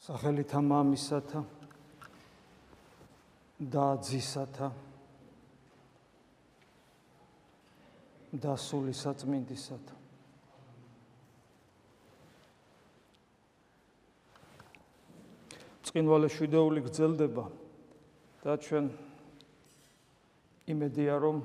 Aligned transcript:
სახელითა 0.00 0.60
მამისათა 0.64 1.40
და 3.60 3.86
ძისათა 4.00 4.68
და 8.32 8.54
სული 8.56 8.94
საწმინდისათა. 8.96 9.98
წინვალე 15.90 16.32
შვიდეული 16.32 16.80
გრძელდება 16.86 17.44
და 18.40 18.56
ჩვენ 18.56 18.88
იმედია 20.70 21.20
რომ 21.20 21.44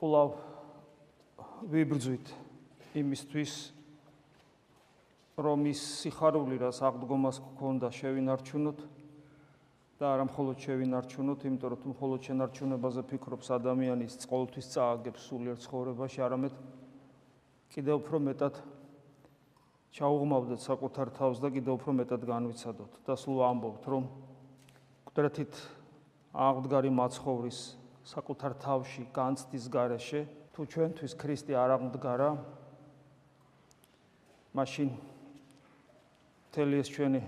კვლავ 0.00 0.36
ვიბრძვით 1.74 2.36
იმისთვის 3.04 3.73
რომ 5.34 5.66
ის 5.66 5.80
სიხარული 6.04 6.60
რას 6.62 6.78
აღდგომას 6.86 7.40
გქონდა 7.42 7.88
შევინარჩუნოთ 7.90 8.78
და 9.98 10.06
არა 10.14 10.24
მხოლოდ 10.30 10.56
შევინარჩუნოთ, 10.62 11.40
იმიტომ 11.48 11.70
რომ 11.74 11.80
თუ 11.82 11.88
მხოლოდ 11.94 12.20
შენარჩუნებაზე 12.28 13.02
ფიქრობს 13.10 13.48
ადამიანის 13.58 14.14
ყოველთვის 14.30 14.66
წააგებს 14.74 15.20
სულიერ 15.26 15.58
ცხოვრებაში, 15.58 16.18
არამედ 16.22 16.54
კიდევ 17.74 17.94
უფრო 17.98 18.18
მეტად 18.30 18.54
ჩაუღმავდეთ 19.94 20.60
საკუთარ 20.62 21.08
თავს 21.18 21.38
და 21.42 21.48
კიდევ 21.54 21.72
უფრო 21.78 21.90
მეტად 21.98 22.22
განვიცადოთ 22.30 22.92
და 23.06 23.14
სულ 23.14 23.38
ამბობთ, 23.46 23.82
რომ 23.90 24.04
კუდრეთით 25.06 25.54
აღდგარი 26.34 26.90
მაცხოვრის 26.94 27.58
საკუთარ 28.06 28.52
თავში 28.62 29.02
განცდის 29.14 29.64
garaშე, 29.70 30.22
თუ 30.54 30.60
ჩვენთვის 30.66 31.12
ქრისტე 31.14 31.54
არ 31.58 31.70
აღდგარა, 31.78 32.30
მაშინ 34.54 35.13
მთელი 36.54 36.78
ეს 36.78 36.88
ჩვენი 36.94 37.20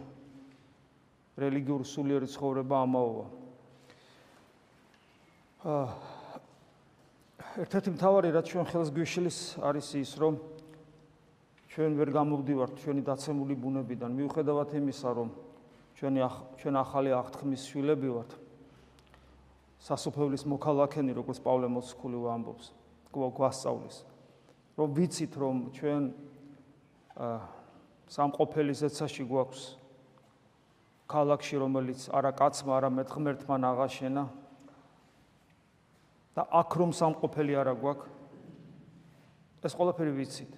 რელიგიურ 1.35 1.83
სულიერი 1.83 2.29
ცხოვრება 2.31 2.77
ამაოვა. 2.87 3.25
აა 5.67 5.87
ერთ-ერთი 7.67 7.91
მთავარი 7.99 8.31
რაც 8.31 8.47
ჩვენ 8.55 8.67
ხელს 8.71 8.91
გვიშლის 8.95 9.39
არის 9.67 9.89
ის, 9.99 10.11
რომ 10.23 10.39
ჩვენ 11.75 11.99
ვერ 11.99 12.09
გამოვდივართ 12.15 12.79
ჩვენი 12.87 13.03
დაცემული 13.03 13.55
ბუნებიდან, 13.59 14.15
მიუხედავად 14.15 14.71
იმისა, 14.79 15.11
რომ 15.19 15.29
ჩვენი 15.99 16.21
ჩვენ 16.63 16.75
ახალი 16.87 17.11
აღთქმის 17.19 17.63
შვილები 17.67 18.09
ვართ. 18.15 18.31
სასופევლის 19.83 20.47
მოქალაქენი, 20.47 21.11
როგორც 21.19 21.43
პავლე 21.43 21.67
მოციქული 21.67 22.19
ვამბობს, 22.23 22.71
გვასწავლის, 23.11 23.97
რომ 24.79 24.89
ვიცით, 24.95 25.33
რომ 25.35 25.57
ჩვენ 25.75 26.03
აა 27.19 27.56
სამყოფელი 28.07 28.75
ზეცაში 28.79 29.25
გვაქვს 29.27 29.63
ქალაქში 31.11 31.59
რომელიც 31.63 32.07
არა 32.15 32.33
კაცმა 32.39 32.77
არა 32.79 32.91
მეტ 32.95 33.09
ღმერთმა 33.15 33.57
აღაშენა 33.71 34.25
და 36.39 36.43
აქ 36.61 36.71
რომ 36.83 36.91
სამყოფელი 37.01 37.55
არა 37.63 37.75
გვაქვს 37.83 38.15
ეს 39.67 39.75
ყველაფერი 39.75 40.13
ვიცით. 40.15 40.53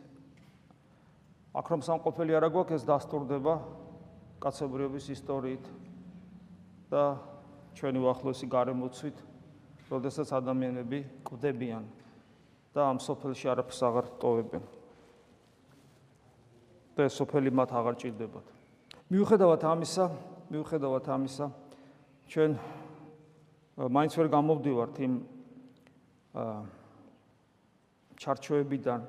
აქ 1.57 1.67
რომ 1.73 1.81
სამყოფელი 1.89 2.33
არა 2.37 2.49
გვაქვს 2.53 2.77
ეს 2.77 2.85
დასტურდება 2.85 3.55
კაცობრიობის 4.45 5.07
ისტორიით 5.17 5.65
და 6.93 7.05
ჩვენი 7.79 7.99
უახლოესი 8.05 8.47
გარემოცვით 8.53 9.17
როდესაც 9.89 10.29
ადამიანები 10.37 11.01
კვდებიან 11.25 11.85
და 12.77 12.81
ამ 12.93 13.01
სოფელში 13.01 13.49
არაფერს 13.49 13.81
აღარ 13.89 14.13
ტოვებენ 14.21 14.78
და 16.99 17.07
სოფელი 17.07 17.51
მათ 17.55 17.71
აღარ 17.79 17.95
ჭირდებათ. 17.95 18.47
მიუხედავად 19.07 19.63
ამისა, 19.63 20.05
მიუხედავად 20.51 21.07
ამისა, 21.15 21.47
ჩვენ 22.27 22.51
მაინც 23.79 24.13
ვერ 24.19 24.29
გამოვდივართ 24.35 24.95
იმ 25.07 25.15
ჩარჩოებიდან, 28.19 29.01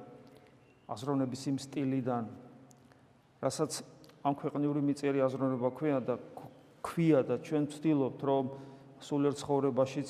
აზროვნების 0.86 1.41
იმ 1.50 1.58
სტილიდან, 1.66 2.24
რასაც 3.41 3.72
ამ 4.22 4.34
ქვეყნიური 4.38 4.81
მიწერი 4.86 5.25
აზროვნება 5.25 5.69
ქვია 5.74 5.97
და 6.06 6.16
ქვია 6.86 7.25
და 7.25 7.42
ჩვენ 7.42 7.63
ვცდილობთ, 7.74 8.19
რომ 8.22 8.46
სულიერ 9.02 9.34
ცხოვრებაშიც 9.34 10.09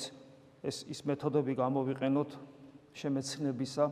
ეს 0.68 0.76
ის 0.84 1.00
მეთოდები 1.08 1.56
გამოვიყენოთ 1.56 2.30
შემეცნებისა, 2.92 3.84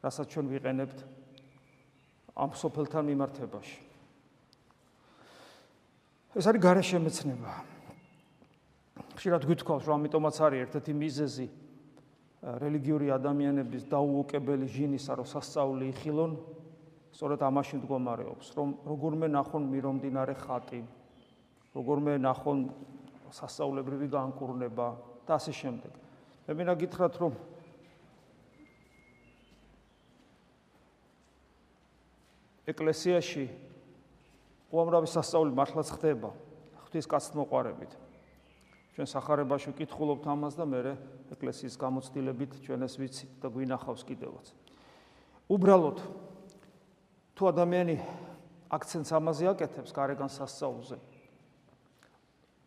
რასაც 0.00 0.26
ჩვენ 0.32 0.46
ვიყენებთ 0.56 1.17
ამ 2.38 2.50
სოფელთან 2.54 3.04
მიმართებაში. 3.10 3.78
ეს 6.38 6.44
არის 6.46 6.62
გარეშე 6.62 6.98
მეცნება. 7.02 7.52
ხშირად 9.18 9.42
გვითხოვს, 9.42 9.82
რომ 9.90 9.94
ამიტომაც 9.98 10.36
არის 10.38 10.60
ერთ-ერთი 10.70 10.92
მიზეზი 10.94 11.46
რელიგიური 12.62 13.10
ადამიანების 13.10 13.82
დაუოკებელი 13.90 14.66
ჟინისა, 14.70 15.12
რომ 15.18 15.26
სასწაული 15.26 15.84
იხილონ, 15.90 16.32
სწორედ 17.10 17.40
ამაში 17.42 17.74
მდგომარეობს, 17.82 18.46
რომ 18.54 18.68
როგორმე 18.86 19.26
ნახონ 19.34 19.62
მირომდინარე 19.74 20.34
ხატი, 20.38 20.80
როგორმე 21.74 22.12
ნახონ 22.22 22.58
სასწაულებრივი 23.34 24.06
განკურნება 24.14 24.86
და 25.26 25.32
ასე 25.34 25.52
შემდეგ. 25.52 25.92
მე 26.46 26.52
მინდა 26.54 26.74
გითხრათ, 26.78 27.14
რომ 27.18 27.32
ეკლესიაში 32.68 33.48
უამრავი 34.68 35.08
სასწაული 35.08 35.56
მართლაც 35.56 35.88
ხდება 35.96 36.30
ღვთის 36.84 37.06
კაცთმოყარებით. 37.08 37.92
ჩვენ 38.92 39.08
სახარებაში 39.08 39.72
ვკითხულობთ 39.72 40.24
ამას 40.28 40.54
და 40.58 40.64
მე 40.68 40.80
ეკლესიის 41.32 41.74
გამოცდილებით 41.80 42.60
ჩვენ 42.66 42.84
ეს 42.84 42.94
ვიცით 43.00 43.30
და 43.40 43.48
გვინახავს 43.48 44.02
კიდევაც. 44.04 44.52
უბრალოდ 45.48 45.98
თუ 47.38 47.42
ადამიანი 47.48 47.96
აქცენტს 48.68 49.10
ამაზე 49.16 49.48
აკეთებს 49.48 49.94
გარეგან 49.96 50.28
სასწაულზე 50.28 50.98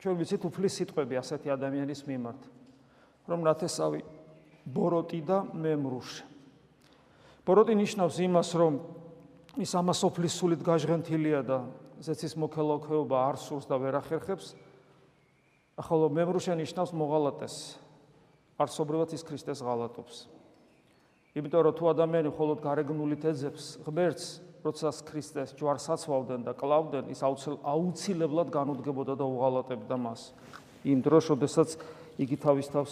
ჩვენ 0.01 0.15
ვიცით 0.17 0.41
უფლის 0.49 0.73
სიტყვები 0.81 1.19
ასეთი 1.21 1.53
ადამიანის 1.53 2.01
მიმართ 2.09 2.41
რომ 3.29 3.45
ნათესავი 3.45 4.01
ბოროტი 4.65 5.21
და 5.29 5.37
მემრუშ 5.53 6.09
ბოროტი 7.45 7.75
ნიშნავს 7.77 8.17
იმას 8.25 8.49
რომ 8.57 8.73
ის 9.59 9.71
ამასოფლის 9.75 10.35
სულით 10.39 10.61
გაჟღენთილია 10.63 11.41
და 11.43 11.57
ზეცის 11.99 12.37
მოქალაქეობა 12.39 13.17
არ 13.27 13.35
სურს 13.35 13.67
და 13.67 13.75
ვერ 13.75 13.99
ახერხებს. 13.99 14.55
ახალო 15.75 16.07
მემრუშენ 16.07 16.55
ნიშნავს 16.63 16.95
მოღალატეს. 16.95 17.75
არსობრივად 18.61 19.11
ის 19.11 19.23
ქრისტეს 19.27 19.59
ღალატობს. 19.59 20.29
იმიტომ 21.35 21.61
რომ 21.67 21.73
თუ 21.75 21.85
ადამიანი 21.91 22.29
მხოლოდ 22.31 22.57
გარეგნულით 22.63 23.23
ეძებს 23.27 23.83
ღმერთს 23.83 24.25
როდესაც 24.63 24.95
ქრისტეს 25.03 25.49
ჯვარს 25.59 25.89
აცვავდნენ 25.99 26.41
და 26.47 26.53
კლავდნენ 26.55 27.11
ის 27.11 27.19
აუცილებლად 27.19 28.47
განუდგებოდა 28.55 29.19
და 29.19 29.25
უღალატებდა 29.25 29.95
მას. 29.99 30.31
იმ 30.85 30.99
დროს 31.03 31.27
როდესაც 31.27 31.75
იგი 32.21 32.37
თავის 32.39 32.67
თავს 32.71 32.91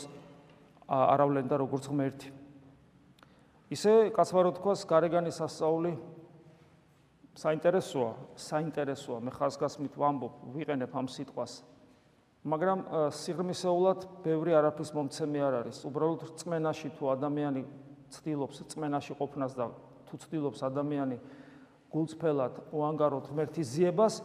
არავლენდა 0.90 1.56
როგორც 1.56 1.88
ღმერთი. 1.88 2.28
ისე 3.72 4.12
კაცმარო 4.12 4.60
თქოს 4.60 4.84
გარეგანის 4.90 5.40
ასწაული 5.40 6.19
საინტერესოა, 7.40 8.12
საინტერესოა, 8.36 9.20
მე 9.24 9.32
ხაზგასმით 9.32 9.94
ვამბობ, 9.96 10.34
ვიყენებ 10.56 10.92
ამ 10.92 11.08
სიტყვას. 11.08 11.54
მაგრამ 12.44 12.80
სიღრმისეულად 13.16 14.00
ბევრი 14.24 14.52
არაფრის 14.60 14.92
მომცემი 14.96 15.40
არ 15.40 15.54
არის. 15.64 15.78
უბრალოდ 15.88 16.22
რწმენაში 16.36 16.90
თუ 17.00 17.04
ადამიანი 17.16 17.62
ცდილობს 18.12 18.58
რწმენაში 18.64 19.14
ყოფნას 19.20 19.54
და 19.56 19.66
თუ 20.08 20.16
ცდილობს 20.20 20.60
ადამიანი 20.68 21.18
გულწრფელად 21.92 22.54
უანგაროთ 22.76 23.26
ღმერთის 23.32 23.68
ზიებას, 23.76 24.16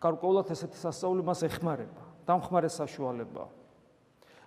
გარკვეულად 0.00 0.52
ესეთი 0.52 0.78
სასწაული 0.78 1.22
მას 1.24 1.40
ეხმარება. 1.48 2.02
დამხმარე 2.26 2.68
საშუალებაა. 2.68 3.48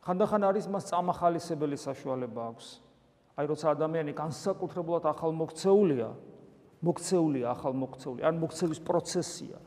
ხანდახან 0.06 0.42
არის 0.44 0.66
მას 0.68 0.84
წამახალისებელი 0.90 1.78
საშუალება 1.80 2.42
აქვს. 2.50 2.68
აი 3.40 3.46
როცა 3.48 3.68
ადამიანი 3.78 4.12
განსაკუთრებულად 4.14 5.06
ახალ 5.06 5.32
მოქცეულია 6.80 7.46
ახალ 7.52 7.74
მოქცეული, 7.76 8.22
ან 8.24 8.36
მოქცევის 8.40 8.80
პროცესია 8.88 9.58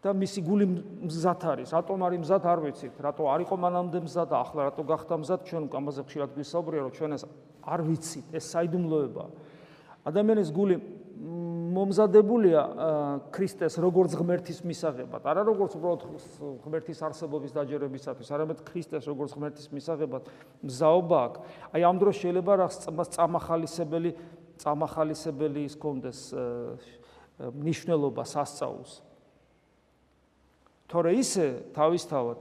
და 0.00 0.12
მისი 0.14 0.40
გული 0.46 0.66
მზად 1.04 1.40
არის. 1.50 1.68
რატომ 1.74 1.98
არის 2.06 2.20
მზად 2.22 2.42
არ 2.46 2.58
ვიცით, 2.64 2.94
რატო 3.02 3.22
არ 3.26 3.40
იყო 3.44 3.56
მანამდე 3.58 3.98
მზად 4.06 4.30
ახლა 4.32 4.60
რატო 4.70 4.82
გახდა 4.86 5.14
მზად, 5.20 5.40
ჩვენ 5.44 5.62
ამაზე 5.66 6.00
ხშირად 6.06 6.30
გვისაუბრია, 6.36 6.80
რომ 6.86 6.92
ჩვენ 6.96 7.10
ეს 7.16 7.22
არ 7.66 7.80
ვიცით, 7.82 8.26
ეს 8.32 8.44
საიდუმლოება. 8.54 9.24
ადამიანის 10.06 10.50
გული 10.54 10.76
მომზადებულია 11.76 12.60
ქრისტეს 13.34 13.74
როგორც 13.80 14.14
ღმერთის 14.16 14.60
მისაღებად, 14.64 15.22
არა 15.26 15.42
როგორც 15.48 15.72
უბრალოდ 15.76 16.02
ღმერთის 16.64 17.00
არსებობის 17.02 17.52
დაჯერებისათვის, 17.56 18.28
არამედ 18.32 18.58
ქრისტეს 18.64 19.04
როგორც 19.10 19.30
ღმერთის 19.36 19.66
მისაღებად 19.72 20.22
მზაობა 20.62 21.18
აქვს. 21.26 21.40
აი 21.74 21.80
ამ 21.88 21.96
დროს 22.00 22.16
შეიძლება 22.22 22.52
რა 22.56 22.68
წამახალისებელი 23.16 24.10
წამახალისებელი 24.62 25.66
ის 25.68 25.74
კონდეს 25.76 26.20
ნიშნულობა 27.36 28.24
სასწაულს. 28.24 29.02
თორე 30.88 31.12
ისე 31.18 31.46
თავისთავად 31.76 32.38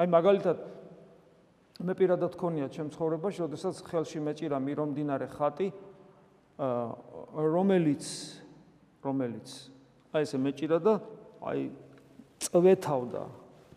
აი 0.00 0.08
მაგალითად 0.12 0.58
მე 1.84 1.92
პირადად 1.92 2.36
ქონია 2.40 2.68
ჩემ 2.72 2.88
ცხოვრებაში, 2.94 3.44
როდესაც 3.44 3.80
ხელში 3.84 4.20
მეჭირა 4.24 4.56
მირომდინარე 4.64 5.28
ხატი, 5.28 5.68
რომელიც 7.36 8.04
რომელიც 9.04 9.48
აი 10.16 10.22
ესე 10.24 10.38
მეჭირა 10.40 10.78
და 10.80 10.94
აი 11.44 11.60
წვეთავდა, 12.40 13.22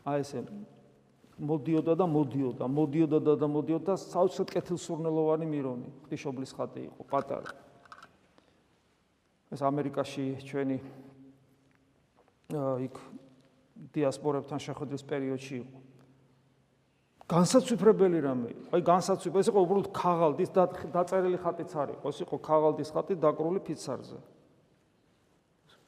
აი 0.07 0.19
ესე 0.23 0.39
მოდიოდა 1.39 1.95
და 1.95 2.05
მოდიოდა, 2.05 2.65
მოდიოდა 2.67 3.33
და 3.39 3.47
მოდიოდა 3.47 3.93
საოცრად 3.95 4.51
კეთილსურნელოვანი 4.51 5.45
მირონი, 5.47 5.87
ღვთისმშობლის 6.03 6.51
ხატი 6.51 6.81
იყო, 6.91 7.01
პატარა. 7.07 7.51
ეს 9.49 9.61
ამერიკაში 9.63 10.25
ჩვენი 10.45 10.77
იქ 12.85 12.95
დიასპორებთან 13.95 14.59
შეხვედრის 14.59 15.03
პერიოდში 15.07 15.55
იყო. 15.63 15.77
განსაცვიფრებელი 17.29 18.19
რამე. 18.25 18.49
აი 18.73 18.81
განსაცვიფრებელი, 18.83 19.41
ეს 19.45 19.49
იყო 19.53 19.59
უბრალოდ 19.63 19.87
ქაღალდის 19.95 20.49
დაწერილი 20.91 21.37
ხატიც 21.39 21.71
არის. 21.77 21.97
ეს 22.03 22.17
იყო 22.25 22.35
ქაღალდის 22.41 22.89
ხატი 22.91 23.13
დაკრული 23.15 23.59
ფიცარზე. 23.63 24.19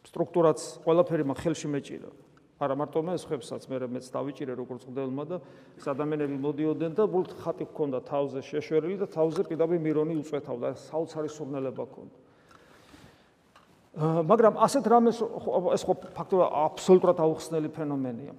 სტრუქტურაც 0.06 0.60
ყველაფერი 0.86 1.24
მაგ 1.28 1.38
ხელში 1.44 1.68
მეჭირა. 1.68 2.10
არა 2.62 2.76
მარტო 2.78 3.02
მე 3.02 3.14
ხებსაც 3.18 3.66
მე 3.66 3.78
მეც 3.90 4.06
დავიჭირე 4.14 4.54
როგორც 4.54 4.86
ხდელმა 4.86 5.24
და 5.26 5.38
ადამიანები 5.82 6.38
მოდიოდნენ 6.46 6.92
და 6.94 7.02
უბრალოდ 7.10 7.32
ხატი 7.42 7.66
ჰქონდა 7.66 8.00
თავზე 8.06 8.40
შეშვერილი 8.46 8.98
და 9.02 9.08
თავზე 9.10 9.42
პირდაპირ 9.50 9.80
მირონი 9.82 10.14
უწვეთავდა. 10.22 10.68
საოცარი 10.78 11.30
სურნელება 11.34 11.84
ჰქონდა. 11.90 12.18
მაგრამ 14.30 14.54
ასეთ 14.62 14.84
რამეს 14.88 15.18
ეს 15.74 15.84
ხო 15.90 15.94
ფაქტობრივად 16.14 16.50
აბსოლუტურად 16.70 17.18
აუხსნელი 17.18 17.70
ფენომენია. 17.74 18.34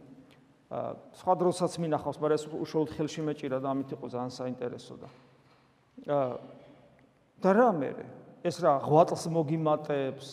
სხვა 1.19 1.33
დროსაც 1.37 1.73
მინახავს, 1.83 2.17
მაგრამ 2.23 2.39
ეს 2.39 2.45
უშუალოდ 2.47 2.91
ხელში 2.95 3.21
მეჭირა 3.27 3.59
და 3.59 3.69
ამით 3.75 3.91
იყო 3.93 4.07
ძალიან 4.07 4.33
საინტერესო 4.33 4.95
და 5.03 5.09
და 7.43 7.51
რა 7.51 7.71
მე 7.75 7.91
ეს 8.47 8.57
რა 8.63 8.79
ღვაწლს 8.87 9.27
მოგიმატებს 9.35 10.29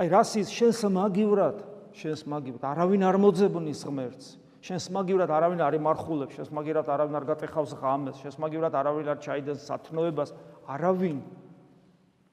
აი 0.00 0.06
რასის 0.10 0.48
შენს 0.50 0.80
მაგივრად 0.90 1.73
შენს 1.94 2.22
მაგივრად 2.26 2.64
არავინ 2.66 3.02
არ 3.06 3.16
მოძებნის 3.22 3.80
ღმერთს. 3.86 4.26
შენს 4.64 4.84
მაგივრად 4.90 5.30
არავინ 5.30 5.60
არ 5.62 5.74
იმარხულებს 5.78 6.34
შენს 6.34 6.50
მაგივრად 6.50 6.88
არავინ 6.90 7.14
არ 7.20 7.24
გატეხავს 7.30 7.72
ღამეს 7.78 8.16
შენს 8.22 8.36
მაგივრად 8.42 8.74
არავინ 8.74 9.06
არ 9.14 9.18
ჩაიდენს 9.22 9.62
სათნოებას. 9.68 10.30
არავინ. 10.66 11.18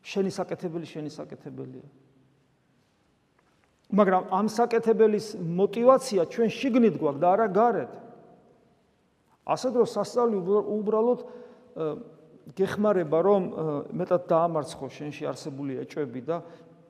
შენი 0.01 0.31
საკეთებელი 0.33 0.85
შენი 0.89 1.09
საკეთებელია. 1.13 1.87
მაგრამ 3.91 4.23
ამ 4.31 4.47
საკეთებელის 4.49 5.27
мотиваცია 5.37 6.25
ჩვენ 6.25 6.49
შიგნით 6.49 6.95
გვაქვს 6.97 7.21
და 7.21 7.27
არა 7.35 7.47
გარეთ. 7.51 7.91
ასე 9.45 9.67
რომ 9.75 9.87
სასწაული 9.89 10.37
უბრალოდ 10.79 11.19
გეხმარება 12.55 13.19
რომ 13.21 13.43
მეტად 13.93 14.21
დაამარცხო 14.31 14.87
შენში 14.89 15.23
არსებული 15.27 15.77
ეჭვები 15.83 16.21
და 16.25 16.37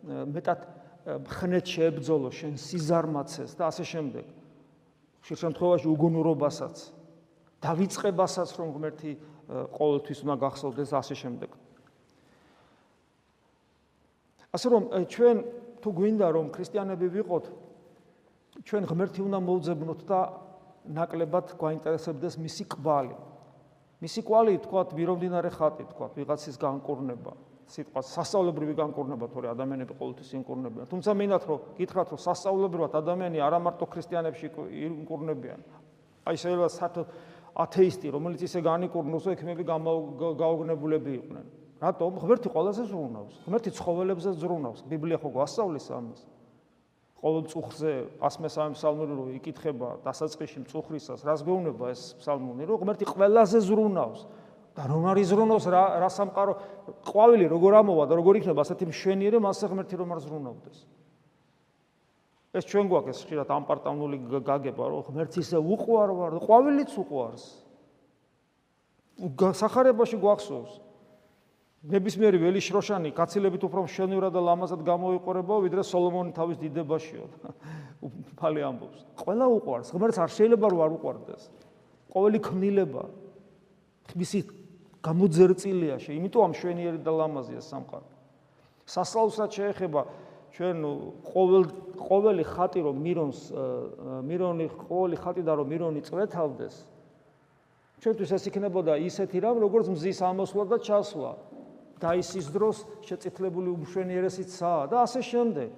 მეტად 0.08 0.60
ხნეთ 1.06 1.66
შეებძოლო 1.66 2.30
შენ 2.30 2.54
სიზარმაცეს 2.62 3.58
და 3.58 3.64
ასე 3.72 3.84
შემდეგ. 3.86 4.26
ხშირ 5.22 5.38
შემთხვევაში 5.42 5.88
უგუნურობასაც 5.90 6.76
დავიწყებასაც 7.62 8.50
რომ 8.58 8.70
ღმერთი 8.78 9.12
ყოველთვის 9.78 10.20
უნდა 10.26 10.36
გახსოვდეს 10.42 10.92
ასე 10.98 11.16
შემდეგ. 11.18 11.50
ასე 14.52 14.68
რომ 14.70 14.84
ჩვენ 15.10 15.38
თუ 15.82 15.90
გვინდა 15.90 16.28
რომ 16.38 16.46
ქრისტიანები 16.54 17.08
ვიყოთ 17.18 17.46
ჩვენ 18.68 18.84
ღმერთი 18.90 19.22
უნდა 19.26 19.40
მოვძებნოთ 19.42 20.02
და 20.06 20.20
ნაკლებად 20.86 21.56
გვაინტერესებდეს 21.58 22.36
მისი 22.42 22.64
კვალი. 22.74 23.16
მისი 24.02 24.22
კვალი 24.26 24.54
თქვა 24.66 24.82
მირომდინარე 24.98 25.50
ხატი 25.54 25.86
თქვა 25.94 26.06
ვიღაცის 26.18 26.58
განკურნება. 26.58 27.34
სიტყვა 27.72 28.02
სასწაულებრივი 28.04 28.74
განკურნება 28.76 29.26
თორე 29.32 29.48
ადამიანები 29.56 29.94
ყოველთვის 29.96 30.30
ინკურნებიან. 30.42 30.86
თუმცა 30.92 31.12
მინდათ 31.16 31.44
რომ 31.48 31.60
გითხრათ 31.80 32.08
რომ 32.12 32.20
სასწაულებრივად 32.20 32.92
ადამიანი 33.00 33.38
არა 33.40 33.60
მარტო 33.64 33.86
ქრისტიანებში 33.88 34.48
ინკურნებიან. 34.92 35.60
აი 36.28 36.36
შეიძლება 36.36 36.70
საერთოდ 36.76 37.08
ათეისტი 37.56 38.08
რომელიც 38.12 38.42
ისე 38.48 38.60
განიკურნოს 38.64 39.26
ექიმები 39.34 39.64
გაოგნებულები 39.66 41.12
იყვნენ. 41.20 41.46
რატომ 41.82 42.12
ღმერთი 42.22 42.48
ყველაზე 42.54 42.84
ზრუნავს? 42.92 43.36
ღმერთი 43.48 43.70
ცხოველებზე 43.74 44.30
ზრუნავს. 44.38 44.80
ბიბლია 44.86 45.18
ხო 45.18 45.30
გვასწავლის 45.34 45.88
ამას. 45.90 46.22
ყოველ 47.22 47.44
წუხზე 47.54 47.92
113 48.18 48.74
ფსალმური 48.78 49.14
რო 49.14 49.26
იკითხება 49.38 49.90
დასაწყისში 50.06 50.66
მწუხრისას, 50.66 51.22
რას 51.22 51.42
გვეუბნება 51.46 51.86
ეს 51.94 52.18
ფსალმური, 52.18 52.66
რომ 52.66 52.78
ღმერთი 52.82 53.06
ყველაზე 53.06 53.58
ზრუნავს. 53.62 54.22
და 54.72 54.88
რომ 54.88 55.04
არის 55.12 55.28
ზრუნავს 55.32 55.66
რა 55.68 55.84
რა 56.00 56.10
სამყარო 56.16 56.54
ყვავილი 57.04 57.46
როგორ 57.52 57.72
ამოვა 57.84 58.06
და 58.08 58.16
როგორ 58.20 58.40
იქნება 58.40 58.64
ასეთი 58.64 58.88
მშვენიერი 58.88 59.40
მასე 59.44 59.68
ღმერთი 59.68 59.96
რომ 60.00 60.14
არ 60.16 60.20
ზრუნავდეს. 60.24 60.78
ეს 62.52 62.64
ჩვენ 62.68 62.86
გვაქვს 62.92 63.12
ეს 63.12 63.20
ხშირად 63.24 63.50
ამპარტავნული 63.52 64.18
გაგება, 64.44 64.84
რომ 64.92 65.04
ღმერთი 65.08 65.40
ისე 65.44 65.58
უყვარ 65.60 66.10
ვარ, 66.16 66.32
ყვავილიც 66.44 66.92
უყვარს. 67.00 67.44
სახარებაში 69.60 70.18
გვახსოვს. 70.20 70.74
ნებისმიერი 71.82 72.38
ველი 72.38 72.62
შროშანი 72.62 73.10
კაცილებით 73.18 73.64
უფრო 73.66 73.90
მშვენივრად 73.90 74.32
და 74.38 74.42
ლამაზად 74.46 74.82
გამოიყურება 74.86 75.56
ვიდრე 75.66 75.82
სოლომონი 75.82 76.32
თავის 76.38 76.58
დიდებაშიო. 76.62 77.26
უფალი 78.38 78.62
ამბობს. 78.62 79.00
ყველა 79.18 79.46
უყვარს, 79.50 79.90
ღმერთს 79.90 80.18
არ 80.22 80.30
შეიძლება 80.30 80.66
რომ 80.70 80.80
არ 80.86 80.92
უყვარდეს. 81.02 81.44
ყოველი 82.14 82.40
ქმნილება 82.44 83.04
მისი 84.16 84.40
გამოძერწილია 85.02 85.96
შე, 85.98 86.12
იმიტომ 86.18 86.42
ამ 86.46 86.52
მშვენიერი 86.54 87.00
და 87.02 87.12
ლამაზია 87.12 87.62
სამყარო. 87.62 88.08
სასალუსაც 88.86 89.50
შეეხება 89.58 90.02
ჩვენ 90.52 90.78
ყოველ 91.26 91.64
ყოველი 91.96 92.44
ხატი 92.44 92.80
რომ 92.86 92.96
მირონს 93.02 93.40
მირონი 94.28 94.66
ყოველი 94.68 95.18
ხატი 95.22 95.42
და 95.48 95.54
რომ 95.58 95.68
მირონი 95.72 96.02
წვეთავდეს 96.06 96.76
ჩვენთვის 98.02 98.32
ეს 98.34 98.44
იქნებოდა 98.50 98.98
ისეთი 99.06 99.38
რამ 99.46 99.58
როგორც 99.62 99.94
მზის 99.94 100.20
ამოსვლა 100.26 100.64
და 100.74 100.78
ჩასვლა. 100.82 101.32
დაისის 102.02 102.50
დროს 102.50 102.78
შეწითლებული 103.06 103.70
უმშვენიერესიცაა 103.78 104.90
და 104.90 105.06
ასე 105.06 105.22
შემდეგ. 105.22 105.70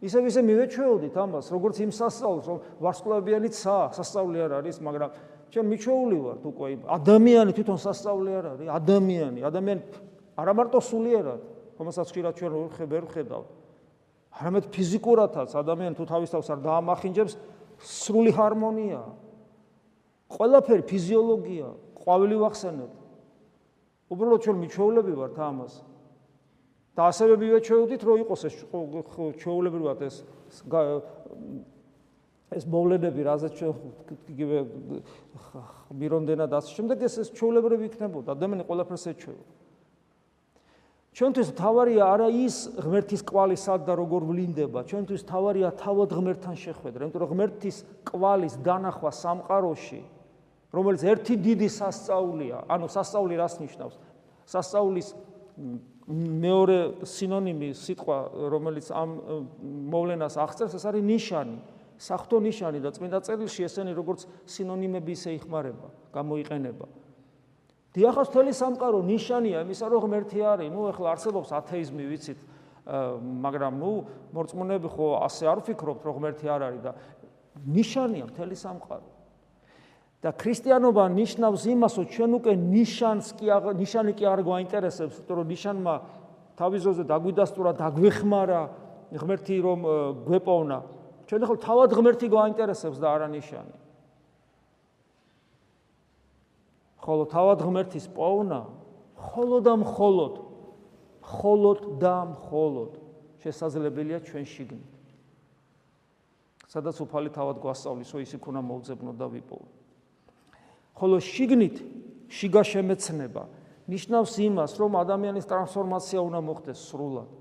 ისევ 0.00 0.22
ისე 0.26 0.40
მივეჩვეოდით 0.42 1.14
ამას, 1.14 1.46
როგორც 1.52 1.76
იმ 1.84 1.90
სასწაულს, 1.92 2.44
რომ 2.48 2.58
ვარსკვლავიანიცაა, 2.80 3.84
სასწაული 3.94 4.38
არ 4.40 4.52
არის, 4.64 4.76
მაგრამ 4.80 5.10
ჩვენ 5.50 5.66
მიჩვეული 5.70 6.16
ვართ 6.24 6.42
უკვე 6.46 6.66
ადამიანი 6.94 7.50
თვითონ 7.56 7.78
სასწაული 7.82 8.30
არ 8.38 8.46
არის, 8.54 8.68
ადამიანი, 8.70 9.40
ადამიანი 9.50 9.82
არა 10.38 10.52
მარტო 10.54 10.78
სულიერად, 10.78 11.40
რომელსაც 11.78 12.06
ხშირად 12.10 12.32
ჩვენ 12.38 12.52
ვერ 12.90 13.04
ხედავთ. 13.10 13.48
არამედ 14.30 14.64
ფიზიკურადაც 14.70 15.50
ადამიანი 15.58 15.94
თუ 15.98 16.04
თავის 16.06 16.30
თავს 16.30 16.48
არ 16.54 16.60
დაამახინჯებს, 16.62 17.34
სრული 17.82 18.30
ჰარმონია. 18.30 19.02
ყველაფერი 20.30 20.82
ფიზიოლოგია, 20.86 21.68
ყვავილი 21.98 22.36
ვახსენებთ. 22.38 22.96
უბრალოდ 24.10 24.40
ჩვენ 24.44 24.56
მიჩვეულები 24.62 25.12
ვართ 25.18 25.36
ამას. 25.38 25.74
და 26.94 27.02
ასევე 27.10 27.34
მივეჩვეუდით, 27.38 28.02
რომ 28.02 28.16
იყოს 28.26 28.40
ეს 28.50 28.54
ჩვეულებრივად 29.40 29.98
ეს 30.04 30.16
ეს 32.50 32.64
მოვლენები, 32.66 33.20
რაზეც 33.22 33.52
ჩვენ 33.58 33.74
იგივე 34.34 34.58
მირონდენა 35.94 36.46
და 36.50 36.58
ასე 36.58 36.70
შემდეგ 36.76 36.98
ეს 37.06 37.30
ჩვეულებრივი 37.30 37.84
იქნებოდა. 37.90 38.34
ადამიანი 38.34 38.66
ყველაფერს 38.66 39.04
ეჩვევა. 39.14 39.44
ჩვენთვის 41.10 41.48
თავარია 41.58 42.04
არა 42.06 42.28
ის 42.30 42.56
ღმერთის 42.78 43.22
კვალი 43.26 43.56
სად 43.58 43.82
და 43.82 43.98
როგორ 43.98 44.22
ვლინდება, 44.30 44.86
ჩვენთვის 44.86 45.22
თავარია 45.26 45.70
თავად 45.74 46.10
ღმერთთან 46.14 46.54
შეხვედრა, 46.54 47.00
იმიტომ 47.06 47.22
რომ 47.22 47.30
ღმერთის 47.34 47.76
კვალის 48.06 48.54
დანახვა 48.62 49.10
სამყაროში 49.10 50.00
რომელიც 50.70 51.02
ერთი 51.02 51.34
დიდი 51.42 51.66
სასწაულია. 51.66 52.62
ანუ 52.70 52.86
სასწაული 52.86 53.34
რას 53.34 53.58
ნიშნავს? 53.58 53.94
სასწაულის 54.46 55.08
მეორე 56.10 56.78
სინონიმი 57.06 57.70
სიტყვა, 57.74 58.18
რომელიც 58.54 58.86
ამ 58.94 59.10
მოვლენას 59.90 60.34
აღწერს, 60.38 60.74
ეს 60.78 60.84
არის 60.86 61.02
ნიშანი. 61.02 61.58
სახთო 62.00 62.40
ნიშანი 62.40 62.80
და 62.80 62.90
წმინდა 62.96 63.18
წერილში 63.28 63.60
ესენი 63.68 63.92
როგორც 63.92 64.24
სინონიმები 64.48 65.12
ისე 65.12 65.36
იხმარება, 65.36 65.88
გამოიყენება. 66.16 66.86
დიახას 67.92 68.28
თელი 68.32 68.52
სამყარო 68.56 68.98
ნიშანია 69.04 69.58
იმისა, 69.66 69.86
რომ 69.92 70.00
ღმერთი 70.08 70.40
არის. 70.40 70.68
ნუ 70.72 70.80
ეხლა 70.96 71.06
არსებობს 71.12 71.50
ათეიზმი, 71.60 72.04
ვიცით, 72.08 72.40
მაგრამ 73.44 73.72
ნუ 73.82 73.92
მორწმუნეები 74.32 74.88
ხო 74.88 75.06
ასე 75.26 75.44
არ 75.50 75.58
ვფიქრობთ, 75.60 76.02
რომ 76.08 76.14
ღმერთი 76.16 76.46
არ 76.48 76.60
არის 76.70 76.82
და 76.86 76.92
ნიშანია 77.66 78.24
მთელი 78.30 78.56
სამყარო. 78.56 79.08
და 80.20 80.36
ქრისტიანობა 80.36 81.04
ნიშნავს 81.16 81.62
იმას, 81.64 81.92
რომ 81.96 82.06
ჩვენ 82.12 82.30
უკვე 82.36 82.52
ნიშანს 82.52 83.26
კი 83.40 83.46
ნიშანი 83.80 84.12
კი 84.12 84.24
არ 84.28 84.40
გვაინტერესებს, 84.44 85.16
იმიტომ 85.24 85.36
რომ 85.40 85.46
ნიშანმა 85.48 85.94
თავის 86.60 86.80
ზოზე 86.84 87.04
დაგვიდასტურა, 87.08 87.70
დაგვეხმარა, 87.80 88.60
ღმერთი 89.16 89.56
რომ 89.64 89.80
გვეპოვნა. 90.28 90.78
ჩვენ 91.30 91.46
ახლა 91.46 91.58
თავად 91.62 91.92
ღმერთი 91.94 92.26
გვაინტერესებს 92.26 92.98
და 92.98 93.06
არანიშანი. 93.14 93.74
ხოლო 97.06 97.24
თავად 97.30 97.58
ღმერთის 97.62 98.10
პოვნა, 98.10 98.66
ხოლო 99.14 99.58
და 99.62 99.74
მხოლოდ, 99.78 100.34
ხოლოდ 101.22 101.78
და 102.02 102.16
მხოლოდ 102.34 102.90
შესაძლებელია 103.46 104.18
ჩვენ 104.26 104.44
შიგნით. 104.44 104.90
სადაც 106.66 106.98
უფალი 106.98 107.30
თავად 107.30 107.62
გვასწავლისო 107.62 108.16
ის 108.26 108.34
იქ 108.34 108.42
უნდა 108.50 108.62
მოუძებნო 108.66 109.12
და 109.14 109.26
ვიპოვო. 109.30 109.66
ხოლო 110.98 111.16
შიგნით 111.22 111.76
შიგა 112.26 112.62
შემეცნება 112.74 113.42
ნიშნავს 113.86 114.34
იმას, 114.50 114.72
რომ 114.82 114.98
ადამიანის 114.98 115.46
ტრანსფორმაცია 115.46 116.18
უნდა 116.26 116.40
მოხდეს 116.42 116.78
სრულად. 116.90 117.39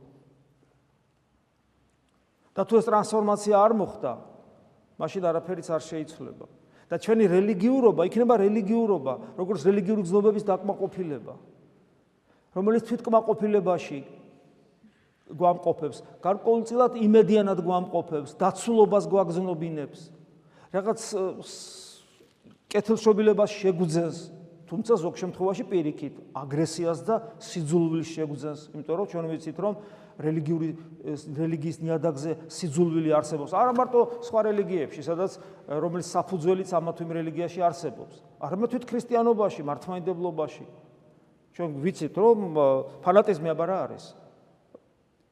და 2.55 2.61
თუ 2.65 2.73
ეს 2.79 2.85
ტრანსფორმაცია 2.89 3.55
არ 3.55 3.73
მოხდა, 3.79 4.11
მაშინ 4.99 5.23
არაფერიც 5.29 5.67
არ 5.69 5.81
შეიცვლება. 5.85 6.45
და 6.89 6.97
ჩვენი 6.97 7.25
რელიგიურობა 7.29 8.01
იქნება 8.09 8.35
რელიგიურობა, 8.41 9.13
როგორც 9.37 9.61
რელიგიური 9.69 10.01
გზნობების 10.09 10.43
დაკმაყოფილება. 10.49 11.33
რომელიც 12.57 12.83
თვითკმაყოფილებაში 12.89 13.99
გვამყოფებს, 15.29 15.97
გარკვეულწილად 16.25 16.97
იმედიანად 16.97 17.59
გვამყოფებს, 17.61 18.33
დაცულობას 18.41 19.05
გვაგზნობინებს. 19.05 19.99
რაღაც 20.73 20.99
კეთილშობილებას 22.73 23.51
შეგვძენს, 23.53 24.17
თუმცა 24.69 24.93
ზოგ 24.97 25.13
შემთხვევაში 25.21 25.63
პირიქით 25.69 26.15
აგრესიას 26.33 26.99
და 27.05 27.15
სიძულვილს 27.37 28.09
შეგვძენს, 28.17 28.59
იმიტომ 28.73 28.95
რომ 28.97 29.07
ჩვენ 29.13 29.25
ვიცით 29.29 29.57
რომ 29.61 29.73
რელიგიური 30.19 30.69
რელიგიის 31.39 31.77
ნიადაგზე 31.79 32.31
სიძულვილი 32.51 33.11
არსებობს. 33.15 33.55
არა 33.55 33.71
მარტო 33.71 33.99
სხვა 34.27 34.39
რელიგიებში, 34.51 35.01
სადაც 35.07 35.31
რომელიც 35.71 36.07
საფუძველიც 36.11 36.69
ამა 36.75 36.91
თუ 36.91 37.01
იმ 37.07 37.11
რელიგიაში 37.19 37.59
არსებობს. 37.63 38.15
არამედ 38.43 38.67
თვით 38.75 38.83
ქრისტიანობაში, 38.89 39.61
მართლმადიდებლობაში. 39.63 40.65
ჩვენ 41.55 41.69
ვიცით 41.79 42.15
რომ 42.19 42.37
ფანატიზმი 42.99 43.49
აბარა 43.55 43.77
არის. 43.87 44.03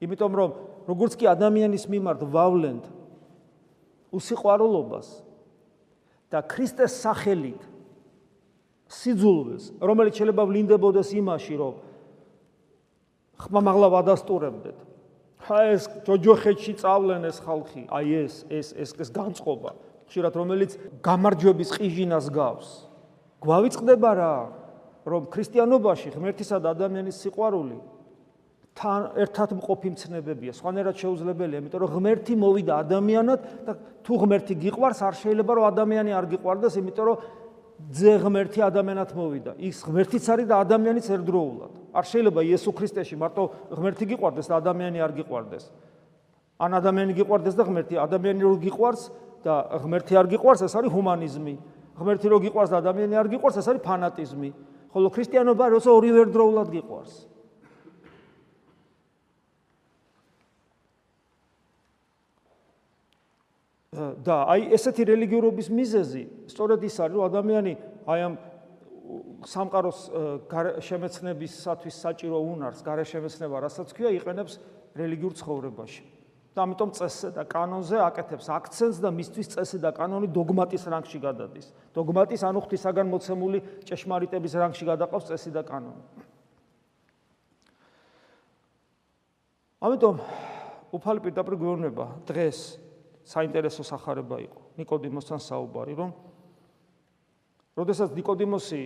იმიტომ 0.07 0.31
რომ 0.39 0.49
როგორც 0.87 1.13
კი 1.19 1.25
ადამიანის 1.35 1.83
მიმართ 1.91 2.21
ვავლენთ 2.31 2.85
უსიყვარულობას 4.13 5.07
და 6.31 6.39
ქრისტეს 6.47 6.93
სახელით 7.03 7.61
სიძულვეს, 8.87 9.63
რომელიც 9.83 10.13
შეიძლება 10.15 10.43
ვლინდებოდეს 10.47 11.09
იმაში, 11.11 11.53
რომ 11.59 11.73
ხმამაღლა 13.37 13.87
ვადასტურებდეთ. 13.93 14.77
აი 15.47 15.67
ეს 15.77 15.83
ჯოჯოხეთში 16.03 16.73
წავლენ 16.81 17.29
ეს 17.29 17.37
ხალხი, 17.45 17.81
აი 17.87 18.07
ეს 18.25 18.33
ეს 18.49 18.67
ეს 18.73 18.89
ეს 18.97 19.09
განწყობა, 19.13 19.71
ხშირად 20.09 20.33
რომელიც 20.33 20.71
გამარჯვების 21.05 21.69
ყიჟინას 21.77 22.27
გავს. 22.33 22.69
გვავიწყდება 23.45 24.11
რა, 24.17 24.35
რომ 25.07 25.29
ქრისტიანობაში 25.31 26.09
ღმერთისა 26.17 26.57
და 26.59 26.73
ადამიანის 26.73 27.15
სიყვარული 27.21 27.77
თან 28.77 29.01
ერთად 29.17 29.55
მყოფი 29.57 29.89
მცნებებია, 29.93 30.53
სხვანაირად 30.53 30.95
შეუძლებელია, 31.01 31.61
იმიტომ 31.63 31.81
რომ 31.81 31.93
ღმერთი 31.97 32.33
მოვიდა 32.37 32.73
ადამიანად 32.85 33.39
და 33.65 33.73
თუ 34.05 34.13
ღმერთი 34.21 34.53
გიყვარს, 34.53 34.99
არ 35.01 35.15
შეიძლება 35.17 35.51
რომ 35.57 35.65
ადამიანი 35.73 36.11
არ 36.13 36.25
გიყვარდეს, 36.33 36.77
იმიტომ 36.77 37.05
რომ 37.09 37.17
ძე 37.77 38.17
ღმერთი 38.19 38.59
ადამიანად 38.67 39.09
მოვიდა. 39.13 39.51
ის 39.61 39.85
ღმერთიც 39.85 40.25
არის 40.27 40.47
და 40.49 40.55
ადამიანიც 40.65 41.07
ერთდროულად. 41.13 41.73
არ 41.93 42.05
შეიძლება 42.09 42.41
იესო 42.41 42.71
ქრისტეში 42.73 43.15
მარტო 43.21 43.43
ღმერთი 43.69 44.05
გიყვარდეს 44.11 44.47
და 44.49 44.55
ადამიანი 44.57 44.97
არ 44.97 45.11
გიყვარდეს. 45.21 45.63
ან 46.57 46.71
ადამიანი 46.73 47.13
გიყვარდეს 47.13 47.55
და 47.55 47.63
ღმერთი, 47.69 47.95
ადამიანი 48.01 48.41
რო 48.41 48.57
გიყვარს 48.65 49.03
და 49.45 49.53
ღმერთი 49.77 50.13
არ 50.17 50.27
გიყვარს, 50.33 50.61
ეს 50.65 50.73
არის 50.73 50.89
ჰუმანიზმი. 50.89 51.55
ღმერთი 52.01 52.27
რო 52.27 52.37
გიყვარს 52.49 52.69
და 52.73 52.77
ადამიანი 52.81 53.13
არ 53.13 53.27
გიყვარს, 53.29 53.57
ეს 53.61 53.67
არის 53.69 53.81
ფანატიზმი. 53.85 54.49
ხოლო 54.89 55.07
ქრისტიანობა 55.13 55.65
როცა 55.77 55.89
ორივე 55.93 56.19
ერთდროულად 56.25 56.67
გიყვარს. 56.73 57.13
და 63.97 64.35
აი 64.53 64.69
ესეთი 64.77 65.03
რელიგიურობის 65.09 65.67
მიზეზი 65.73 66.23
სწორედ 66.53 66.85
ის 66.85 66.95
არის 67.01 67.15
რომ 67.17 67.25
ადამიანი 67.27 67.73
აი 68.07 68.19
ამ 68.27 68.33
სამყაროს 69.47 69.99
შემეცნებისათვის 70.83 71.95
საჭირო 71.95 72.39
უნარს, 72.43 72.83
გარე 72.83 73.05
შემეცნება, 73.07 73.61
რასაც 73.63 73.93
ქვია, 73.95 74.11
იყენებს 74.19 74.59
რელიგიურ 74.97 75.33
ცხოვრებაში. 75.39 76.03
და 76.57 76.65
ამიტომ 76.65 76.89
წესზე 76.97 77.29
და 77.37 77.43
კანონზე 77.45 77.97
აკეთებს 78.01 78.47
აქცენტს 78.49 78.97
და 78.97 79.09
მისთვის 79.13 79.47
წესი 79.53 79.77
და 79.77 79.93
კანონი 79.93 80.25
დოგმატის 80.33 80.89
რანგში 80.89 81.19
გადადის. 81.21 81.69
დოგმატის 81.93 82.41
ანუ 82.49 82.59
ღვთისაგან 82.65 83.07
მოცემული 83.13 83.59
ჭეშმარიტების 83.85 84.53
რანგში 84.57 84.85
გადაყავს 84.89 85.29
წესი 85.29 85.53
და 85.53 85.61
კანონი. 85.61 86.01
ამიტომ 89.85 90.15
უფალი 90.97 91.19
პირდაპირ 91.29 91.53
გვეუბნება 91.61 92.05
დღეს 92.25 92.57
საინტერესო 93.27 93.83
სახარება 93.83 94.37
იყო. 94.39 94.61
ნიკოდიმოსთან 94.79 95.39
საუბარი, 95.43 95.93
რომ 95.99 96.09
როდესაც 97.77 98.15
ნიკოდიმოსი 98.15 98.81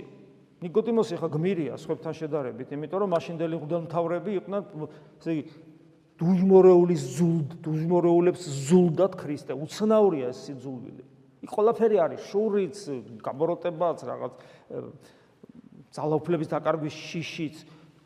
ნიკოდიმოსი 0.61 1.17
ხა 1.17 1.27
გმირია 1.33 1.73
სხვებთან 1.81 2.13
შედარებით, 2.13 2.73
იმიტომ 2.77 2.99
რომ 3.01 3.09
მაშინდელი 3.17 3.55
მღვდელმთავრები 3.57 4.31
იყვნენ 4.41 4.63
ესე 5.17 5.31
იგი 5.41 5.43
დუჟმორეულის 6.21 7.03
ზულდ, 7.17 7.49
დუჟმორეულებს 7.65 8.43
ზულდად 8.69 9.17
ქრისტე. 9.17 9.57
უცნაურია 9.57 10.29
ეს 10.29 10.37
სიძულვილი. 10.45 11.03
იქ 11.41 11.49
ყველაფერი 11.49 11.97
არის, 11.97 12.21
შურიც, 12.29 12.77
გამოროტებაც, 13.25 13.97
რაღაც 14.05 14.33
ძალაუფლების 15.97 16.47
დაკარგვის 16.53 16.93
შიშიც, 16.93 17.55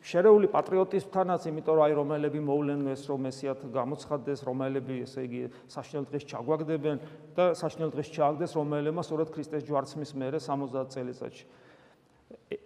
შერეული 0.06 0.46
პატრიოტისთანაც, 0.54 1.48
იმიტომ 1.50 1.74
რომ 1.76 1.84
აი 1.86 1.94
რომაელები 1.98 2.40
მოვლენეს 2.46 3.02
რომ 3.10 3.26
ესიათ 3.30 3.60
გამოცხადდეს, 3.74 4.44
რომაელები 4.46 4.94
ესე 5.02 5.24
იგი 5.26 5.40
საშინელ 5.66 6.04
დღეს 6.06 6.24
ჩაგვაგდებენ 6.30 6.96
და 7.34 7.44
საშინელ 7.58 7.90
დღეს 7.90 8.08
ჩააგდეს 8.14 8.52
რომაელებმა 8.54 9.02
სწორედ 9.02 9.28
ქრისტეს 9.34 9.66
ჯვარცმის 9.66 10.10
მერე 10.14 10.38
70 10.38 10.94
წელიწადში. 10.94 11.44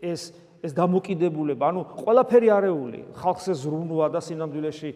ეს 0.04 0.22
ეს 0.60 0.76
დამოკიდებულება, 0.76 1.72
ანუ 1.72 1.80
ყველაფერი 2.04 2.48
არეული, 2.52 3.00
ხალხზე 3.16 3.52
ზრუნვა 3.64 4.06
და 4.12 4.20
სინამდვილეში 4.20 4.90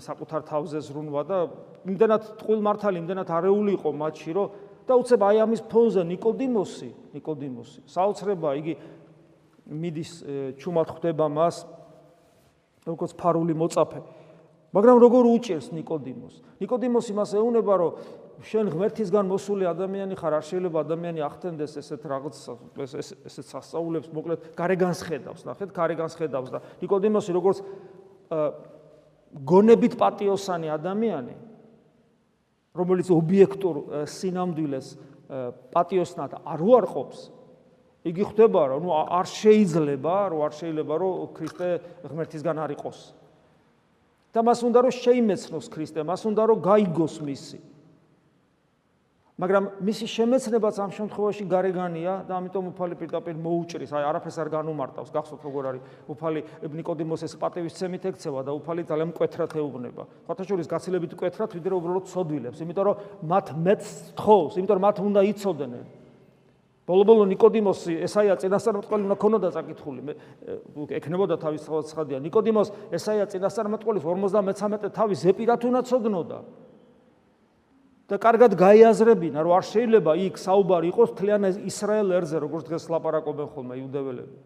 საკუთარ 0.00 0.40
თავზე 0.48 0.80
ზრუნვა 0.80 1.22
და 1.28 1.38
იმდანად 1.84 2.22
ტყუილმართალი, 2.40 2.96
იმდანად 3.04 3.28
არეული 3.28 3.76
იყო 3.76 3.90
მათში, 3.92 4.30
რომ 4.32 4.48
და 4.88 4.96
უცებ 4.96 5.20
აი 5.28 5.36
ამის 5.44 5.62
ფონზე 5.68 6.02
ნიკოდიმოსი, 6.08 6.90
ნიკოდიმოსი, 7.12 7.80
საოცრება 7.84 8.48
იგი 8.56 8.74
მიდის 9.68 10.12
ჩუმად 10.58 10.88
ხვდება 10.96 11.26
მას 11.28 11.66
როგორც 12.88 13.12
ფარული 13.20 13.52
მოწაფე. 13.52 14.00
მაგრამ 14.72 14.96
როგორ 15.00 15.24
უჭერს 15.28 15.68
ნიკოდიმოს? 15.72 16.34
ნიკოდიმოს 16.60 17.06
იმას 17.12 17.30
ეუბნება, 17.36 17.74
რომ 17.76 17.92
შენ 18.38 18.70
ღმერთისგან 18.70 19.26
მოსული 19.28 19.64
ადამიანი 19.66 20.14
ხარ, 20.14 20.38
არ 20.38 20.44
შეიძლება 20.46 20.78
ადამიანი 20.86 21.20
ახდენდეს 21.26 21.72
ესეთ 21.80 22.02
რაღაც 22.06 22.34
ეს 22.78 23.12
ესეთ 23.26 23.46
სასწაულებს, 23.50 24.08
მოკლედ 24.14 24.40
გარეგანს 24.54 25.00
ხედავს, 25.02 25.42
ნახეთ, 25.48 25.72
გარეგანს 25.74 26.14
ხედავს 26.14 26.50
და 26.54 26.58
ნიკოდიმოსი 26.78 27.32
როგორც 27.34 27.58
გონებით 29.42 29.94
პატიოსანი 29.98 30.68
ადამიანი, 30.70 31.34
რომელიც 32.78 33.08
ობიექტურ 33.10 34.06
სინამდვილეს 34.06 34.88
პატიოსნად 35.74 36.38
არ 36.46 36.60
უარყოფს, 36.62 37.20
იგი 38.06 38.22
ხვდება 38.30 38.62
რომ 38.70 38.84
ნუ 38.86 38.90
არ 38.94 39.26
შეიძლება 39.26 40.14
რომ 40.30 40.40
არ 40.46 40.52
შეიძლება 40.54 40.94
რომ 41.02 41.14
ქრისტე 41.34 41.68
ღმერთისგან 42.06 42.56
არ 42.62 42.70
იყოს. 42.78 42.98
და 44.28 44.40
მას 44.44 44.60
უნდა 44.62 44.78
რომ 44.86 44.92
შეიმეცნოს 44.94 45.66
ქრისტე 45.66 46.00
მას 46.06 46.22
უნდა 46.30 46.42
რომ 46.46 46.58
გაიგოს 46.62 47.16
მისი. 47.26 47.58
მაგრამ 49.38 49.64
მისი 49.86 50.06
შემეცნებაც 50.10 50.74
ამ 50.82 50.90
შემთხვევაში 50.94 51.44
გარეგანია 51.46 52.26
და 52.26 52.32
ამიტომ 52.38 52.64
უფალი 52.74 52.94
პირდაპირ 52.98 53.34
მოუჭრის 53.38 53.90
აი 53.94 54.04
არაფერს 54.10 54.38
არ 54.42 54.48
განუმარტავს. 54.50 55.10
გახსოვთ 55.14 55.42
როგორ 55.46 55.62
არის. 55.70 55.82
უფალი 56.10 56.40
ნიკოდიმოსეს 56.74 57.34
პატევისცემით 57.38 58.02
ექცევა 58.14 58.40
და 58.46 58.50
უფალი 58.58 58.82
ძალიან 58.82 59.08
მკვეთრად 59.14 59.50
ეუბნება. 59.58 60.02
ხოთაშორის 60.26 60.66
გაცილებით 60.66 61.12
მკვეთრად 61.14 61.50
ვიდრე 61.54 61.74
უბრალოდ 61.78 62.04
ცოდვილებს 62.10 62.58
იმიტომ 62.62 62.84
რომ 62.86 62.96
მათ 63.30 63.46
მეც 63.62 63.82
თხოვს 64.18 64.52
იმიტომ 64.58 64.74
რომ 64.74 64.84
მათ 64.86 64.96
უნდა 65.06 65.20
იცოდნენ 65.34 65.97
ბოლო-ბოლო 66.88 67.24
ნიკოდიმოსი 67.28 67.94
ესაია 68.08 68.34
წინასწარმეტყველი 68.40 69.02
უნდა 69.08 69.16
ქონოდა 69.20 69.48
წაკითხული. 69.52 70.00
მე 70.08 70.12
ექნებოდა 70.96 71.36
თავის 71.36 71.68
ცხადია 71.68 72.18
ნიკოდიმოს 72.24 72.72
ესაია 72.96 73.28
წინასწარმეტყველის 73.28 74.04
53 74.08 74.88
თავი 74.96 75.14
ზეპირად 75.20 75.60
უნდა 75.68 75.80
ცოდნოდა. 75.84 76.38
და 78.08 78.16
კარგად 78.16 78.56
გაიაზრებინა, 78.56 79.36
რომ 79.44 79.52
არ 79.52 79.64
შეიძლება 79.68 80.12
იქ 80.16 80.34
საუბარი 80.40 80.86
იყოს 80.88 81.10
თლიან 81.12 81.42
ისრაელ 81.68 82.08
ერზე, 82.16 82.36
როგორც 82.40 82.64
დღეს 82.64 82.84
ლაპარაკობენ 82.88 83.48
ხოლმე 83.52 83.74
იუდეველები. 83.84 84.36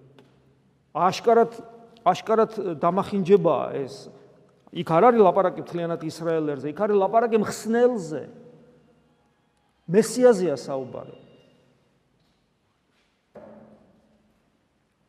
აშკარად 0.99 1.53
აშკარად 2.03 2.53
დამახინჯებაა 2.83 3.67
ეს. 3.87 4.11
იქ 4.75 4.89
არ 4.91 5.03
არის 5.13 5.23
ლაპარაკი 5.23 5.61
მთლიანად 5.63 6.01
ისრაელ 6.03 6.47
ერზე, 6.59 6.67
იქ 6.75 6.81
არის 6.83 6.97
ლაპარაკი 7.07 7.39
მხსნელზე. 7.39 8.23
მესიაზეა 9.87 10.57
საუბარი. 10.59 11.15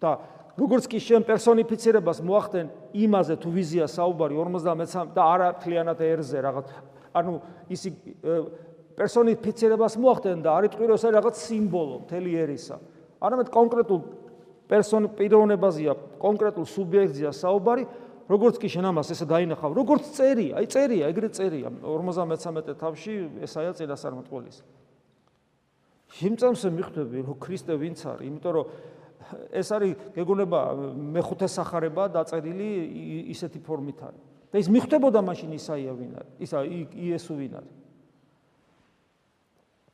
და 0.04 0.12
როგორც 0.60 0.86
კი 0.92 1.00
შენ 1.02 1.24
პერსონიფიცირებას 1.26 2.20
მოახდენ 2.22 2.68
იმაზე 2.94 3.36
თუ 3.42 3.50
ვიზია 3.56 3.86
საუბარი 3.90 4.36
53 4.38 5.16
და 5.16 5.22
არა 5.34 5.48
მთლიანად 5.58 6.04
ერზე 6.04 6.38
რაღაც 6.46 6.68
ანუ 7.14 7.34
ისი 7.74 7.90
პერსონიფიცირებას 8.98 9.98
მოახდენ 9.98 10.44
და 10.46 10.52
რომ 10.62 10.94
ეს 10.94 11.06
რაღაც 11.10 11.36
სიმბოლო 11.42 11.96
მთელი 12.06 12.32
ერისა. 12.46 12.76
არამედ 13.24 13.50
კონკრეტულ 13.50 14.00
პერსონ 14.70 15.10
პიროვნებაზეა, 15.18 15.94
კონკრეტულ 16.22 16.66
სუბიექტზეა 16.68 17.32
საუბარი, 17.34 17.84
როგორც 18.30 18.56
კი 18.62 18.68
შენ 18.72 18.86
ამას 18.94 19.12
ესე 19.14 19.26
დაინახავ, 19.28 19.72
როგორც 19.76 20.04
წერია, 20.16 20.62
აი 20.62 20.66
წერია, 20.72 21.10
ეგრე 21.12 21.30
წერია 21.34 21.70
53 21.70 22.78
თავში 22.80 23.14
ესაა 23.44 23.74
წინასწარმეტყველის. 23.80 24.58
სიმწამს 26.14 26.64
მიხვდები, 26.78 27.20
რომ 27.26 27.38
ქრისტე 27.42 27.74
ვინც 27.74 28.00
არის, 28.06 28.26
იმიტომ 28.30 28.54
რომ 28.54 28.66
ეს 29.52 29.68
არის 29.74 29.92
გეგონება 30.16 30.60
მეხუთე 31.16 31.48
სახარება 31.48 32.08
დაწერილი 32.14 32.70
ისეთი 33.34 33.60
ფორმით 33.64 34.00
არის. 34.04 34.24
და 34.54 34.62
ის 34.62 34.68
მიხვდებოდა 34.70 35.20
მაშინ 35.26 35.52
ისაია 35.58 35.94
ვინ 35.98 36.12
არის, 36.14 36.34
ისა 36.46 36.60
იესო 36.94 37.34
ვინ 37.34 37.54
არის. 37.58 37.74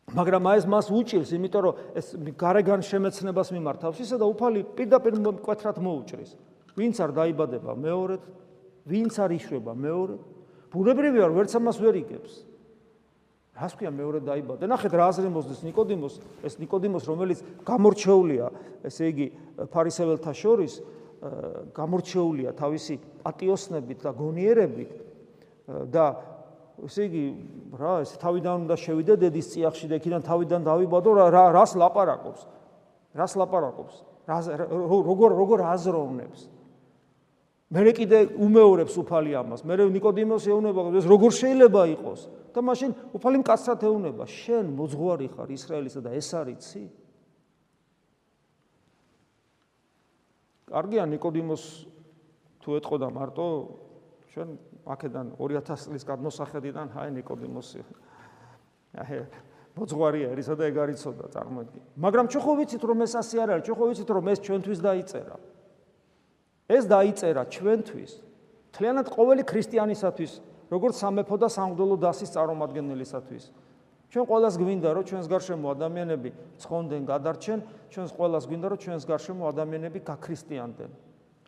მაგრამ 0.10 0.44
აი 0.50 0.58
ეს 0.60 0.66
მას 0.66 0.88
უჭირს, 0.90 1.30
იმიტომ 1.38 1.62
რომ 1.64 1.74
ეს 1.96 2.08
გარეგან 2.36 2.82
შემეცნებას 2.84 3.50
მიმართავს 3.56 3.98
ისა 4.04 4.18
და 4.18 4.26
უფალი 4.26 4.60
პირდაპირ 4.76 5.14
მკვეთრად 5.22 5.78
მოუჭრის. 5.80 6.32
ვინც 6.76 6.96
არ 7.00 7.12
დაიბადება 7.14 7.72
მეორედ, 7.78 8.24
ვინც 8.90 9.14
არ 9.16 9.32
იშვება 9.38 9.74
მეორედ, 9.78 10.22
ბუნებრივია 10.74 11.26
რომ 11.30 11.36
ვერც 11.40 11.52
ამას 11.56 11.78
ვერ 11.80 11.96
იგებს. 12.04 12.34
რას 13.60 13.74
ქვია 13.76 13.92
მეორე 13.92 14.20
დაიბადე? 14.24 14.64
ნახეთ 14.72 14.94
რა 14.96 15.06
აზრი 15.12 15.30
მოსდის 15.36 15.60
ნიკოდიმოს, 15.68 16.16
ეს 16.48 16.54
ნიკოდიმოს 16.64 17.04
რომელიც 17.12 17.40
გამორჩეულია, 17.68 18.46
ესე 18.88 19.04
იგი 19.12 19.28
ფარისეველთა 19.68 20.32
შორის 20.32 20.74
გამორჩეულია 21.76 22.56
თავისი 22.56 22.96
პატიოსნებით 23.24 24.00
და 24.08 24.12
გონიერებით 24.16 24.92
და 25.92 26.06
ესე 26.88 27.08
იგი 27.12 27.24
რა 27.76 27.94
ეს 28.08 28.16
თავიდან 28.24 28.64
უნდა 28.64 28.76
შევიდე 28.80 29.14
დედის 29.28 29.52
წიაღში 29.52 29.92
და 29.92 30.00
იქიდან 30.00 30.24
თავიდან 30.24 30.62
დავიბადო 30.64 31.10
რა 31.20 31.44
რას 31.52 31.76
ლაპარაკობს? 31.76 32.42
რას 33.20 33.34
ლაპარაკობს? 33.36 33.96
როგორ 34.30 35.30
როგორ 35.36 35.60
აზროვნებს? 35.76 36.59
მერე 37.70 37.92
კიდე 37.94 38.20
უმეორებს 38.34 38.96
უფალი 38.98 39.36
ამას. 39.38 39.62
მერე 39.62 39.86
ნიკოდიმოს 39.94 40.46
ეუნება, 40.50 40.90
ეს 40.98 41.06
როგორ 41.06 41.32
შეიძლება 41.38 41.82
იყოს? 41.94 42.22
და 42.50 42.60
მაშინ 42.66 42.92
უფალი 43.14 43.38
მკაცრად 43.46 43.82
ეუნება, 43.86 44.26
შენ 44.26 44.66
მოძღვარი 44.74 45.28
ხარ 45.38 45.50
ისრაელისა 45.54 46.02
და 46.02 46.12
ეს 46.18 46.30
არიცი? 46.34 46.84
კარგია 50.70 51.04
ნიკოდიმოს 51.14 51.64
თუ 52.62 52.70
ეთყოდა 52.82 53.08
მარტო 53.14 53.46
ჩვენ 54.34 54.50
აქედან 54.90 55.28
2000 55.38 55.86
წლის 55.86 56.04
გადმოსახედიდან 56.10 56.88
ჰაი 56.94 57.10
ნიკოდიმოსი. 57.22 57.82
აი 58.98 59.18
მოძღვარია 59.78 60.34
ერისა 60.34 60.58
და 60.58 60.64
ეგ 60.70 60.76
არიწოდა 60.84 61.26
წარმოიდგინე. 61.34 61.86
მაგრამ 62.02 62.26
ჩვენ 62.34 62.44
ხო 62.44 62.54
ვიცით 62.60 62.84
რომ 62.84 63.00
ეს 63.06 63.14
ასე 63.16 63.36
არ 63.40 63.50
არის, 63.54 63.64
ჩვენ 63.70 63.78
ხო 63.78 63.86
ვიცით 63.90 64.10
რომ 64.10 64.26
ეს 64.34 64.40
ჩვენთვის 64.46 64.80
დაიწერა. 64.82 65.36
ეს 66.70 66.86
დაიწერა 66.86 67.44
ჩვენთვის. 67.50 68.12
თლიანად 68.70 69.08
ყოველი 69.10 69.44
ქრისტიანისათვის, 69.50 70.32
როგორც 70.70 70.96
სამეფო 71.02 71.36
და 71.42 71.48
სამღვდელო 71.50 71.98
დასის 71.98 72.30
წარმომადგენელისათვის. 72.38 73.44
ჩვენ 74.10 74.26
ყოველას 74.26 74.56
გვინდა 74.58 74.90
რომ 74.94 75.04
ჩვენს 75.06 75.28
გარშემო 75.30 75.66
ადამიანები 75.74 76.30
ცხონდნენ, 76.62 77.02
გადარჩენ, 77.10 77.60
ჩვენს 77.90 78.12
ყოველას 78.14 78.44
გვინდა 78.50 78.68
რომ 78.70 78.80
ჩვენს 78.82 79.04
გარშემო 79.06 79.44
ადამიანები 79.50 80.00
გაქრისტიანდნენ. 80.06 80.92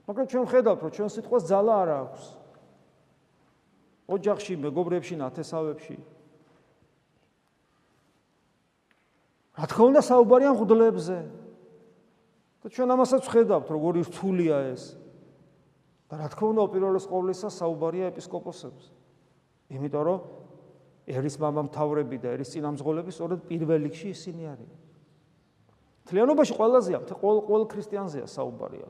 მაგრამ 0.09 0.25
ჩვენ 0.29 0.45
ხედავთ 0.49 0.79
რომ 0.81 0.91
ჩვენ 0.97 1.09
სიტყვას 1.09 1.43
ძალა 1.45 1.73
არ 1.81 1.89
აქვს. 2.01 2.23
ოჯახში, 4.09 4.53
მეგობრებში, 4.57 5.15
ნათესავებში. 5.21 5.97
რა 9.57 9.65
თქმა 9.69 9.83
უნდა 9.89 10.01
საუბარია 10.01 10.51
მღვდლებზე. 10.57 11.17
და 12.61 12.67
ჩვენ 12.69 12.89
ამასაც 12.93 13.23
ხედავთ 13.25 13.67
როგორი 13.73 14.01
რთულია 14.05 14.57
ეს. 14.73 15.00
და 16.11 16.19
რა 16.19 16.27
თქმა 16.27 16.47
უნდა, 16.51 16.61
უპირველეს 16.67 17.05
ყოვლისა 17.07 17.47
საუბარია 17.55 18.11
ეპისკოპოსებს. 18.11 18.91
იმიტომ 19.71 20.03
რომ 20.03 20.19
ერის 21.07 21.35
მამამთავრები 21.39 22.17
და 22.19 22.35
ერის 22.35 22.51
წინამძღოლები 22.51 23.11
სწორედ 23.15 23.39
პირველ 23.47 23.87
რიგში 23.87 24.11
ისინი 24.11 24.43
არიან. 24.51 24.79
მთლიანობაში 26.03 26.53
ყველაზე 26.59 26.91
ამ 26.99 27.03
ყოველ 27.07 27.39
ყოველ 27.47 27.63
ქრისტიანზეა 27.71 28.27
საუბარია. 28.27 28.87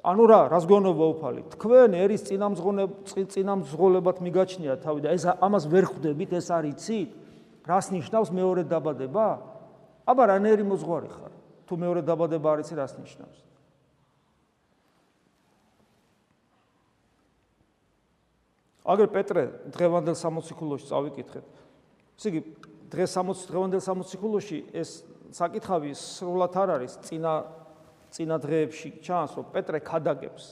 ანუ 0.00 0.24
რა, 0.26 0.40
რას 0.50 0.64
გონობა 0.66 1.06
უფალი? 1.14 1.42
თქვენ 1.54 1.90
ერის 1.94 2.22
წინამძღოლებ 2.26 2.90
წინამძღოლებად 3.06 4.16
მიგაჩნია 4.24 4.74
თავი 4.82 5.00
და 5.04 5.08
ეს 5.14 5.24
ამას 5.38 5.64
ვერ 5.70 5.84
ხვდებით, 5.92 6.30
ეს 6.40 6.48
არ 6.50 6.64
იცით? 6.74 7.10
რას 7.68 7.86
ნიშნავს 7.94 8.28
მეორე 8.32 8.64
დაბადება? 8.66 9.26
აბა, 10.08 10.22
რანერი 10.26 10.64
მოძღვარი 10.66 11.08
ხარ? 11.14 11.32
თუ 11.68 11.72
მეორე 11.76 12.00
დაბადება 12.02 12.48
არ 12.50 12.58
იცი, 12.64 12.74
რას 12.80 12.96
ნიშნავს? 12.96 13.38
აგერ 18.90 19.08
პეტრე 19.14 19.44
დღევანდელ 19.74 20.16
60 20.18 20.56
ქულოში 20.58 20.86
წავიკითხეთ. 20.90 21.48
ესე 22.18 22.28
იგი 22.30 22.40
დღეს 22.90 23.10
60 23.16 23.48
დღევანდელ 23.50 23.82
60 23.86 24.20
ქულოში 24.20 24.58
ეს 24.74 24.90
საკითხავი 25.30 25.94
სრულად 25.94 26.54
არ 26.58 26.68
არის 26.76 26.98
წინა 27.06 27.34
წინა 28.10 28.36
დღეებში 28.42 28.88
ჩანს 29.06 29.38
რომ 29.38 29.46
პეტრე 29.54 29.78
ხადაგებს 29.86 30.44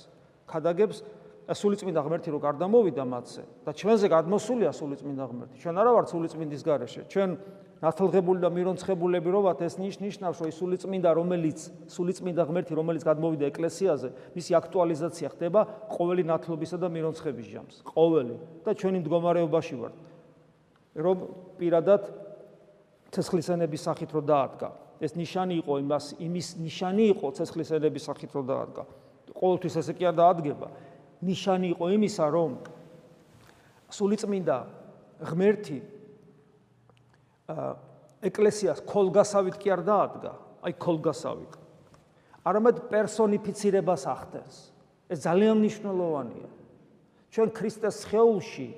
ხადაგებს 0.46 1.03
სულიწმინდა 1.48 2.01
ღმერთი 2.05 2.29
რო 2.29 2.38
გარდამოვიდა 2.44 3.05
მათზე 3.09 3.42
და 3.64 3.72
ჩვენზე 3.72 4.07
გადმოსულია 4.12 4.70
სულიწმინდა 4.77 5.24
ღმერთი. 5.33 5.57
ჩვენ 5.64 5.74
არა 5.81 5.90
ვართ 5.96 6.07
სულიწმინდის 6.12 6.62
გარეშე. 6.62 7.03
ჩვენ 7.09 7.31
ნათლღებული 7.78 8.42
და 8.42 8.50
მირონცხებულები 8.50 9.30
რო 9.30 9.40
ვართ 9.46 9.60
ეს 9.62 9.78
ნიშნავს 9.78 10.40
რომ 10.42 10.50
სულიწმინდა 10.50 11.10
რომელიც 11.14 11.58
სულიწმინდა 11.94 12.42
ღმერთი 12.50 12.74
რომელიც 12.74 13.02
გადმოვიდა 13.06 13.44
ეკლესიაზე 13.54 14.08
მისი 14.34 14.52
აქტუალიზაცია 14.58 15.28
ხდება 15.38 15.60
ყოველი 15.94 16.22
ნათლობისა 16.26 16.76
და 16.82 16.88
მირონცხების 16.90 17.46
ჟამს. 17.46 17.76
ყოველი. 17.86 18.34
და 18.66 18.70
ჩვენი 18.74 18.98
მდგომარეობაში 19.06 19.74
ვართ. 19.78 19.96
რომ 20.98 21.16
პირადად 21.58 22.02
ცეცხლისენების 23.14 23.80
სახით 23.86 24.10
რო 24.10 24.22
დაადგა. 24.26 24.68
ეს 24.98 25.14
ნიშანი 25.14 25.54
იყო 25.62 25.72
იმას 25.78 26.04
იმის 26.18 26.48
ნიშანი 26.58 27.04
იყო 27.14 27.26
ცეცხლისენების 27.30 28.02
სახით 28.02 28.30
რო 28.34 28.42
დაადგა. 28.42 28.82
ყოველთვის 29.38 29.74
ესე 29.78 29.92
კი 29.94 30.02
არ 30.10 30.14
დაადგება. 30.18 30.68
ნიშანი 31.22 31.66
იყო 31.78 31.84
იმისა 31.94 32.26
რომ 32.26 32.50
სულიწმინდა 33.86 34.56
ღმერთი 35.22 35.97
ეკლესიას 38.22 38.82
ქოლგასავით 38.84 39.56
კი 39.56 39.68
არ 39.72 39.82
დაადგა, 39.88 40.32
აი 40.64 40.72
ქოლგასავით. 40.76 41.52
არამედ 42.44 42.76
პერსონიფიცირებას 42.92 44.02
ახდენს. 44.08 44.56
ეს 45.08 45.18
ძალიან 45.24 45.54
მნიშვნელოვანია. 45.61 46.48
ჩვენ 47.32 47.48
ქრისტეს 47.52 47.94
სხეულში 48.04 48.68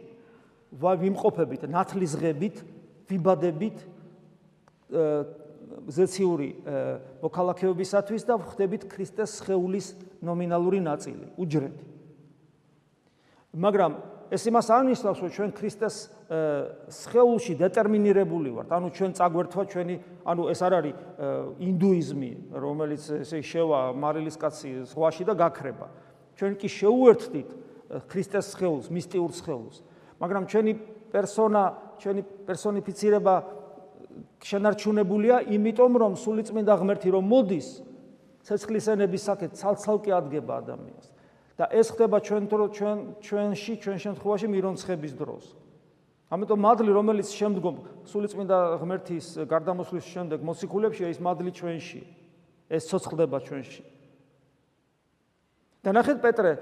ვიმყოფებით 0.70 1.66
ნათლისღებით, 1.66 2.56
ვიბადებით 3.10 3.78
ზეციური 5.90 6.50
მოქალაქეობისათვის 7.22 8.22
და 8.26 8.34
ვხდებით 8.38 8.82
ქრისტეს 8.90 9.30
სხეულის 9.42 9.86
ნომინალური 10.22 10.78
ნაწილი, 10.82 11.26
უჯრედი. 11.38 11.84
მაგრამ 13.54 13.92
ეს 14.30 14.42
იმას 14.46 14.66
აღნიშნავს, 14.70 15.18
რომ 15.20 15.30
ჩვენ 15.34 15.50
ქრისტეს 15.58 15.96
სხეულში 16.86 17.54
დეტერმინირებული 17.58 18.50
ვართ. 18.54 18.68
ანუ 18.70 18.88
ჩვენ 18.94 19.10
წაგვერთვა 19.18 19.62
ჩვენი, 19.66 19.94
ანუ 20.22 20.42
ეს 20.54 20.60
არ 20.62 20.72
არის 20.78 20.94
ინდუიზმი, 21.58 22.32
რომელიც 22.54 23.02
ესე 23.26 23.42
შევა 23.42 23.80
მარილის 23.98 24.36
კაცი 24.38 24.70
ზღვაში 24.94 25.24
და 25.26 25.34
გაქრება. 25.34 25.86
ჩვენ 26.38 26.52
კი 26.54 26.68
შეუერთდით 26.70 27.50
ქრისტეს 28.06 28.46
სხეულს, 28.54 28.86
მისტიურ 28.86 29.30
სხეულს. 29.34 29.76
მაგრამ 30.22 30.44
ჩვენი 30.46 30.72
პერსონა, 31.10 31.62
ჩვენი 31.98 32.22
პერსონიფიცირება 32.46 33.34
შენარჩუნებულია, 34.40 35.36
იმიტომ 35.50 35.92
რომ 35.98 36.12
სულიწმინდა 36.16 36.74
ღმერთი 36.80 37.08
რომ 37.10 37.24
მოდის, 37.26 37.68
ცეცხლისენების 38.46 39.22
საკეთ 39.26 39.50
ცალ-ცალკე 39.58 40.12
ადგება 40.16 40.52
ადამიანს. 40.62 41.06
და 41.60 41.68
ეს 41.68 41.92
ხდება 41.92 42.24
ჩვენ 42.24 42.44
ჩვენ 42.48 42.96
ჩვენში 43.20 43.72
ჩვენ 43.84 43.98
შემთხვევაში 44.00 44.46
მირონცხების 44.48 45.12
დროს. 45.12 45.44
ამიტომ 46.32 46.58
მადლი 46.64 46.90
რომელიც 46.96 47.28
შემდგომ 47.36 47.76
სულიწმინდა 48.08 48.58
ღმერთის 48.80 49.26
გარდამოსვლის 49.44 50.06
შემდეგ 50.08 50.38
მოციქულებში 50.40 51.04
ის 51.12 51.20
მადლი 51.20 51.52
ჩვენში 51.52 52.00
ეს 52.72 52.82
ცოცხლდება 52.88 53.38
ჩვენში. 53.44 53.82
და 55.84 55.90
ნახეთ 55.92 56.18
პეტრე 56.24 56.52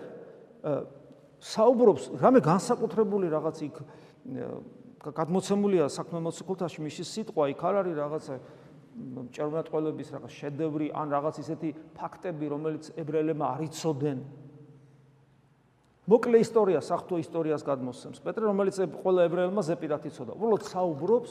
საუბრობს 1.39 2.19
რამე 2.19 2.41
განსაკუთრებული 2.43 3.31
რაღაც 3.31 3.57
იქ 3.71 3.77
გადმოცემულია 5.15 5.87
საქმე 5.95 6.19
მოციქულთაში 6.27 6.83
მისი 6.83 7.03
სიტყვა 7.07 7.45
იქ 7.55 7.61
არ 7.63 7.75
არის 7.87 7.95
რაღაცა 8.03 8.35
ჭერმატყოლების 9.31 10.09
რაღაც 10.11 10.33
შედევრი 10.43 10.87
ან 10.91 11.07
რაღაც 11.15 11.35
ისეთი 11.39 11.71
ფაქტები 11.95 12.47
რომელიც 12.51 12.85
ებრაელებმა 12.99 13.47
არ 13.55 13.63
იცოდნენ 13.71 14.48
მოკლე 16.09 16.41
ისტორია 16.41 16.81
საფრთხო 16.81 17.21
ისტორიას 17.21 17.63
გადმოსცემს. 17.69 18.19
პეტრე 18.25 18.45
რომელიც 18.49 18.77
ყველა 19.05 19.21
ებრაელმა 19.29 19.63
ზეპირად 19.63 20.03
იცოდა 20.09 20.33
უბრალოდ 20.33 20.63
საუბრობს 20.65 21.31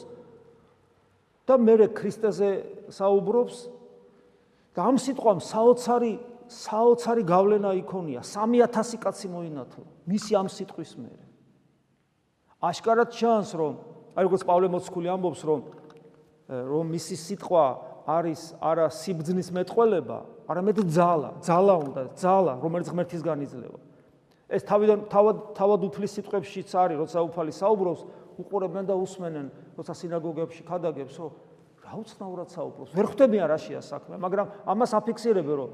და 1.49 1.53
მე 1.57 1.75
ქრისტეზე 1.97 2.49
საუბრობს 2.93 3.55
და 4.77 4.79
ამ 4.85 4.97
სიტყვამ 5.01 5.39
საოცარი 5.41 6.13
საოცარი 6.47 7.23
გავლენა 7.25 7.71
იქონია. 7.81 8.21
3000 8.21 9.01
კაცი 9.01 9.27
მოინათლა 9.33 9.85
მისი 10.07 10.31
ამ 10.37 10.47
სიტყვის 10.47 10.91
მერე. 11.01 11.25
აშკარად 12.61 13.09
ჩანს 13.13 13.53
რომ 13.53 13.73
აი 14.17 14.23
როგორც 14.25 14.43
პავლე 14.49 14.67
მოციქული 14.73 15.07
ამბობს 15.13 15.41
რომ 15.45 15.59
რომ 16.47 16.85
მისი 16.89 17.15
სიტყვა 17.21 17.65
არის 18.07 18.41
არა 18.63 18.87
სიბძნის 18.89 19.49
მეტყველება 19.53 20.17
არამედ 20.49 20.77
ძალა 20.89 21.29
ძალა 21.43 21.75
უნდა 21.85 22.03
ძალა 22.17 22.53
რომელიც 22.63 22.87
ღმერთისგან 22.89 23.39
იძლევა 23.45 23.79
ეს 24.47 24.63
თავიდან 24.63 24.99
თავად 25.11 25.37
თავად 25.57 25.81
უფლის 25.89 26.11
სიტყვებშიც 26.17 26.71
არის 26.71 26.97
როცა 27.03 27.23
უფალი 27.27 27.51
საუბრობს 27.51 28.01
უყურებენ 28.39 28.85
და 28.87 28.95
უსმენენ 28.95 29.47
როცა 29.75 29.93
სინაგოგებში 29.97 30.61
ხადაგებს 30.67 31.15
რომ 31.19 31.31
რა 31.83 31.93
უცნაურად 32.03 32.47
საუბრობს 32.55 32.95
ვერ 32.95 33.07
ხვდებიან 33.11 33.47
რაშია 33.51 33.81
საქმე 33.83 34.15
მაგრამ 34.23 34.47
ამას 34.71 34.91
აფიქსირებენ 35.01 35.55
რომ 35.61 35.71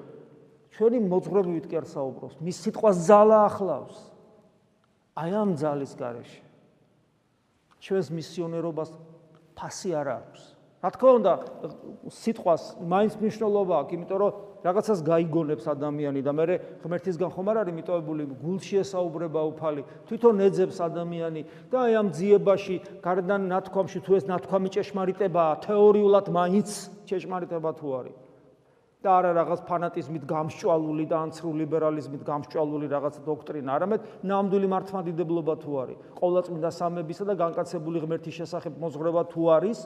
ჩვენი 0.74 1.00
მოძღვრებით 1.06 1.66
კი 1.70 1.76
არ 1.78 1.86
საუბრობს. 1.86 2.40
მის 2.42 2.58
სიტყვას 2.66 2.98
ძალა 3.06 3.40
ახლავს. 3.46 3.98
აი 5.14 5.30
ამ 5.38 5.50
ძალის 5.54 5.94
გარეშე 5.94 6.42
ჩვენს 7.84 8.08
მისიონერობას 8.16 8.90
ფასი 9.54 9.92
არ 9.94 10.08
აქვს. 10.18 10.42
რა 10.82 10.90
თქმა 10.96 11.12
უნდა, 11.20 11.34
სიტყვას 12.10 12.64
მაინც 12.80 13.14
მნიშვნელობა 13.22 13.74
აქვს, 13.84 13.94
იმიტომ 13.94 14.18
რომ 14.24 14.32
რაღაცას 14.64 15.04
გაიგონებს 15.04 15.66
ადამიანი 15.68 16.22
და 16.24 16.32
მე 16.32 16.46
ღმერთისგან 16.84 17.30
ხომ 17.36 17.48
არ 17.52 17.58
არის 17.64 17.76
მიტოვებული 17.78 18.24
გულში 18.40 18.80
ესაუბრება 18.80 19.42
უფალი, 19.52 19.82
თვითონ 20.08 20.36
ეძებს 20.48 20.78
ადამიანი 20.88 21.42
და 21.68 21.78
აი 21.84 21.94
ამ 22.00 22.08
ძიებაში, 22.16 22.76
გარდან 23.04 23.52
ნათქვამში 23.52 24.00
თუ 24.08 24.12
ეს 24.18 24.26
ნათქვამი 24.32 24.70
ჭეშმარიტებაა, 24.72 25.54
თეორიულად 25.68 26.26
მაინც 26.32 26.70
ჭეშმარიტება 27.12 27.72
თუ 27.76 27.88
არის. 28.00 28.18
და 29.04 29.12
არა 29.20 29.32
რაღაც 29.36 29.62
ფანატიზმით 29.68 30.24
გამსჭვალული 30.24 31.06
და 31.12 31.18
ანცრუ 31.28 31.50
ლიბერალიზმით 31.60 32.24
გამსჭვალული 32.24 32.88
რაღაც 32.88 33.20
დოქტრინა, 33.28 33.70
არამედ 33.76 34.02
ნამდვილი 34.24 34.68
მართლმადიდებლობა 34.72 35.56
თუ 35.60 35.72
არის, 35.84 35.98
ყოვლადწმინდა 36.24 36.70
სამებისა 36.72 37.24
და 37.28 37.34
განკაცებული 37.36 37.98
ღმერთის 38.00 38.38
შესახებ 38.40 38.80
მოძღვრება 38.80 39.24
თუ 39.28 39.42
არის, 39.60 39.80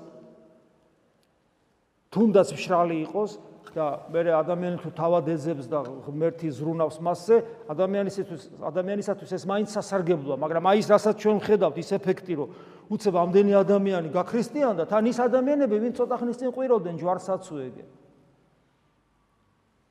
თუნდაც 2.14 2.48
მშრალი 2.54 2.96
იყოს 3.10 3.32
და 3.76 3.86
მე 4.12 4.22
ადამიანი 4.38 4.78
თუ 4.84 4.90
თავად 4.96 5.26
ეძებს 5.34 5.66
და 5.68 5.80
ღმერთი 6.06 6.48
ზრუნავს 6.52 6.98
მასზე, 7.04 7.36
ადამიანისათვის 7.72 8.44
ადამიანისათვის 8.64 9.32
ეს 9.34 9.44
მაინც 9.48 9.70
სასარგებლოა, 9.76 10.38
მაგრამ 10.38 10.64
აი 10.72 10.78
ეს 10.84 10.88
რასაც 10.92 11.16
ჩვენ 11.18 11.38
ხედავთ, 11.44 11.76
ის 11.82 11.90
ეფექტი, 11.98 12.34
რომ 12.38 12.50
უცებ 12.88 13.16
ამდენი 13.18 13.54
ადამიანი 13.58 14.10
გაქრისტიანდა, 14.16 14.84
თან 14.88 15.04
ის 15.12 15.18
ადამიანები, 15.20 15.76
ვინც 15.84 15.96
ცოტა 16.00 16.16
ხნის 16.22 16.38
წინ 16.40 16.50
ყვიროდნენ 16.56 16.96
ჯვარსაცუეგენ. 17.02 17.88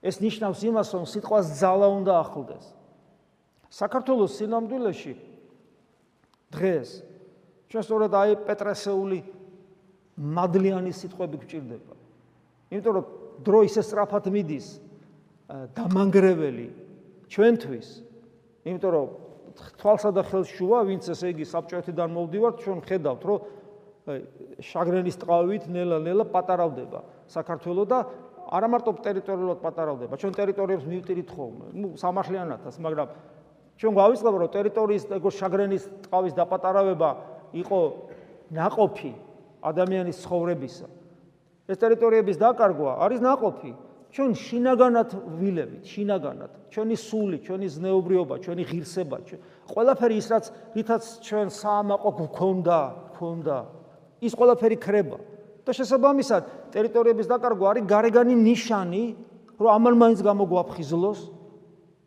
ეს 0.06 0.16
ნიშნავს 0.22 0.60
იმას, 0.70 0.88
რომ 0.94 1.04
სიტყვას 1.10 1.46
ძალა 1.60 1.88
უნდა 1.98 2.12
ახლდეს. 2.22 2.64
საქართველოს 3.66 4.32
სინამდვილეში 4.38 5.14
დღეს 6.54 6.88
ჩვენ 7.66 7.82
სწორედ 7.82 8.12
აი 8.14 8.30
პეტრესეული 8.46 9.18
მადლიანი 10.16 10.92
სიტყვები 10.94 11.36
გვჭირდება. 11.42 11.94
იმიტომ 12.70 12.92
რომ 12.96 13.06
დრო 13.44 13.60
ისე 13.66 13.82
სწრაფად 13.84 14.30
მიდის 14.32 14.66
დამანგრეველი 15.76 16.68
ჩვენთვის. 17.30 17.88
იმიტომ 18.66 18.90
რომ 18.96 19.06
თვალსა 19.80 20.10
და 20.12 20.22
ხელს 20.26 20.48
შუა 20.52 20.80
ვინც 20.88 21.08
ესე 21.12 21.32
იგი 21.32 21.44
საბჭოეთიდან 21.48 22.08
მოვდივართ 22.12 22.56
ჩვენ 22.64 22.78
ხედავთ 22.86 23.22
რომ 23.26 23.38
შაგრენის 24.62 25.16
ტყავით 25.22 25.64
ნელა-ნელა 25.66 26.24
პატარავდება 26.30 27.00
საქართველო 27.26 27.82
და 27.90 27.98
არა 28.46 28.68
მარტო 28.70 28.90
ტერიტორიულად 29.02 29.58
პატარავდება. 29.58 30.14
ჩვენ 30.14 30.32
ტერიტორიებს 30.38 30.84
მივტირით 30.86 31.28
ხოლმე. 31.34 31.66
ნუ 31.74 31.88
სამართლიანათაც 31.98 32.74
მაგრამ 32.78 33.08
ჩვენ 33.76 33.92
გვავიწყდება 33.96 34.36
რომ 34.40 34.50
ტერიტორიის 34.54 35.04
ეგო 35.18 35.30
შაგრენის 35.34 35.84
ტყავის 36.06 36.32
დაპატარავება 36.38 37.10
იყო 37.52 37.80
ناقოფი 38.54 39.12
ადამიანის 39.66 40.16
ცხოვრებისა. 40.22 40.86
ეს 41.66 41.76
ტერიტორიების 41.82 42.36
დაკარგვა 42.38 42.92
არის 43.02 43.20
ناقოფი 43.20 43.72
ჩვენ 44.16 44.32
შინაგანად 44.32 45.10
ვილებით, 45.36 45.84
შინაგანად. 45.92 46.52
ჩვენი 46.72 46.96
სული, 46.96 47.36
ჩვენი 47.44 47.66
ზნეობრიობა, 47.68 48.34
ჩვენი 48.40 48.62
ღირსება, 48.64 49.16
ჩვენ 49.28 49.40
ყველაფერი 49.68 50.14
ის 50.16 50.26
რაც 50.32 50.44
რითაც 50.72 51.02
ჩვენ 51.26 51.48
საამაყო 51.52 52.10
გვქონდა, 52.16 52.78
ქონდა. 53.18 53.58
ის 54.24 54.32
ყველაფერი 54.32 54.76
ხრება. 54.80 55.18
და 55.66 55.70
შესაბამისად, 55.74 56.42
ტერიტორიების 56.70 57.26
დაკარგვა 57.26 57.66
არის 57.74 57.84
გარეგანი 57.90 58.34
ნიშანი, 58.38 59.04
რომ 59.58 59.70
ამან 59.76 59.94
მაინც 59.98 60.20
გამოგვაფხიზლოს. 60.22 61.20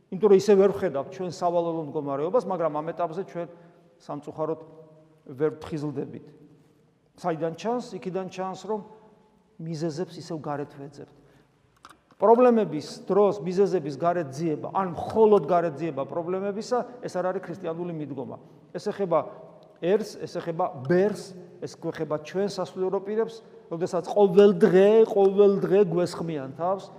იმიტომ 0.09 0.29
რომ 0.31 0.39
ისე 0.39 0.53
ვერ 0.55 0.71
ვხედავთ 0.73 1.09
ჩვენ 1.13 1.31
სავალალო 1.35 1.81
მდგომარეობას, 1.91 2.43
მაგრამ 2.47 2.73
ამ 2.79 2.87
ეტაპზე 2.95 3.21
ჩვენ 3.29 3.47
სამწუხაროდ 3.99 4.61
ვერ 5.27 5.49
ვფხიზლდებით. 5.59 6.25
საიდან 7.19 7.53
ჩანს? 7.59 7.85
იქიდან 7.99 8.27
ჩანს, 8.31 8.63
რომ 8.63 8.79
მიზეზებს 9.59 10.15
ისევ 10.19 10.37
გარეთ 10.39 10.71
ვეძებთ. 10.79 11.15
პრობლემების 12.19 12.87
დროს 13.07 13.39
მიზეზების 13.39 13.95
გარეთ 13.95 14.27
ძიება, 14.35 14.67
ან 14.75 14.91
მხოლოდ 14.91 15.43
გარეთ 15.47 15.73
ძიება 15.79 16.03
პრობლემებისა, 16.03 16.79
ეს 16.99 17.13
არ 17.15 17.25
არის 17.31 17.43
ქრისტიანული 17.47 17.93
მიდგომა. 17.95 18.37
ეს 18.75 18.83
ეხება 18.91 19.19
ერს, 19.79 20.19
ეს 20.19 20.35
ეხება 20.35 20.65
ბერს, 20.83 21.31
ეს 21.63 21.79
ეხება 21.79 22.15
ჩვენ 22.19 22.47
სასულიერო 22.51 22.99
პირებს, 23.07 23.39
როდესაც 23.71 24.03
ყოველ 24.11 24.51
დღე, 24.59 24.89
ყოველ 25.07 25.53
დღე 25.63 25.79
გვესხმიან 25.87 26.51
თავს, 26.59 26.91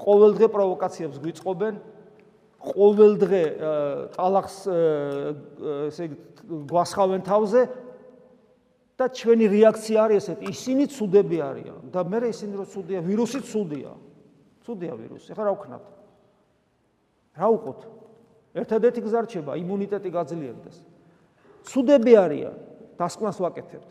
ყოველ 0.00 0.30
დღე 0.40 0.46
პროვოკაციებს 0.56 1.16
გვიწყობენ, 1.20 1.74
ყოველ 2.58 3.12
დღე 3.20 3.42
ტალახს 4.16 4.56
ესე 5.92 6.04
გვასხავენ 6.48 7.20
თავზე 7.28 7.60
და 8.98 9.06
ჩვენი 9.14 9.46
რეაქცია 9.46 9.98
არის 10.04 10.26
ესეთი, 10.26 10.44
ისინი 10.50 10.84
ცუდები 10.90 11.38
არიან 11.38 11.80
და 11.94 12.02
მე 12.02 12.18
ისინი 12.34 12.54
რო 12.58 12.66
ცუდია, 12.66 12.98
ვირუსი 13.06 13.40
ცუდია. 13.46 13.92
ცუდია 14.66 14.92
ვირუსი. 14.98 15.28
ეხლა 15.32 15.44
რა 15.46 15.52
ვქნათ? 15.54 15.84
რა 17.38 17.46
უყოთ? 17.54 17.80
ერთადერთი 18.58 19.00
გზა 19.06 19.20
რჩება 19.22 19.52
იმუნიტეტი 19.54 20.10
გაძლიერდეს. 20.10 20.76
ცუდები 21.62 22.12
არიან, 22.18 22.54
დასკვნას 22.98 23.38
ვაკეთებთ 23.38 23.90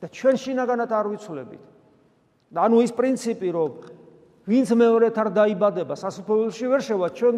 და 0.00 0.06
ჩვენ 0.08 0.36
შინაგანად 0.40 0.90
არ 0.90 1.06
ვიცვლებით. 1.12 1.64
და 2.46 2.58
ანუ 2.64 2.76
ის 2.80 2.92
პრინციპი, 2.96 3.48
რომ 3.52 3.70
ვინც 4.46 4.68
მეორეთ 4.72 5.16
არ 5.18 5.28
დაიბადება, 5.36 5.94
სასופველში 5.98 6.66
ვერ 6.70 6.80
შევა, 6.80 7.06
ჩვენ 7.12 7.34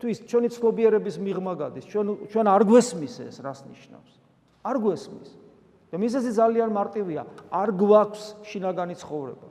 თვის 0.00 0.16
ჩვენი 0.28 0.48
ცნობიერების 0.52 1.16
მიღმა 1.18 1.52
გადის. 1.56 1.84
ჩვენ 1.88 2.06
ჩვენ 2.30 2.46
არ 2.46 2.62
გვესმის 2.68 3.14
ეს 3.26 3.36
რას 3.40 3.64
ნიშნავს? 3.64 4.12
არ 4.64 4.76
გვესმის. 4.78 5.39
და 5.90 5.98
მიზეზი 5.98 6.30
ძალიან 6.38 6.70
მარტივია, 6.70 7.22
არ 7.50 7.68
გვაქვს 7.74 8.24
შინაგანი 8.46 8.94
ცხოვრება. 8.94 9.48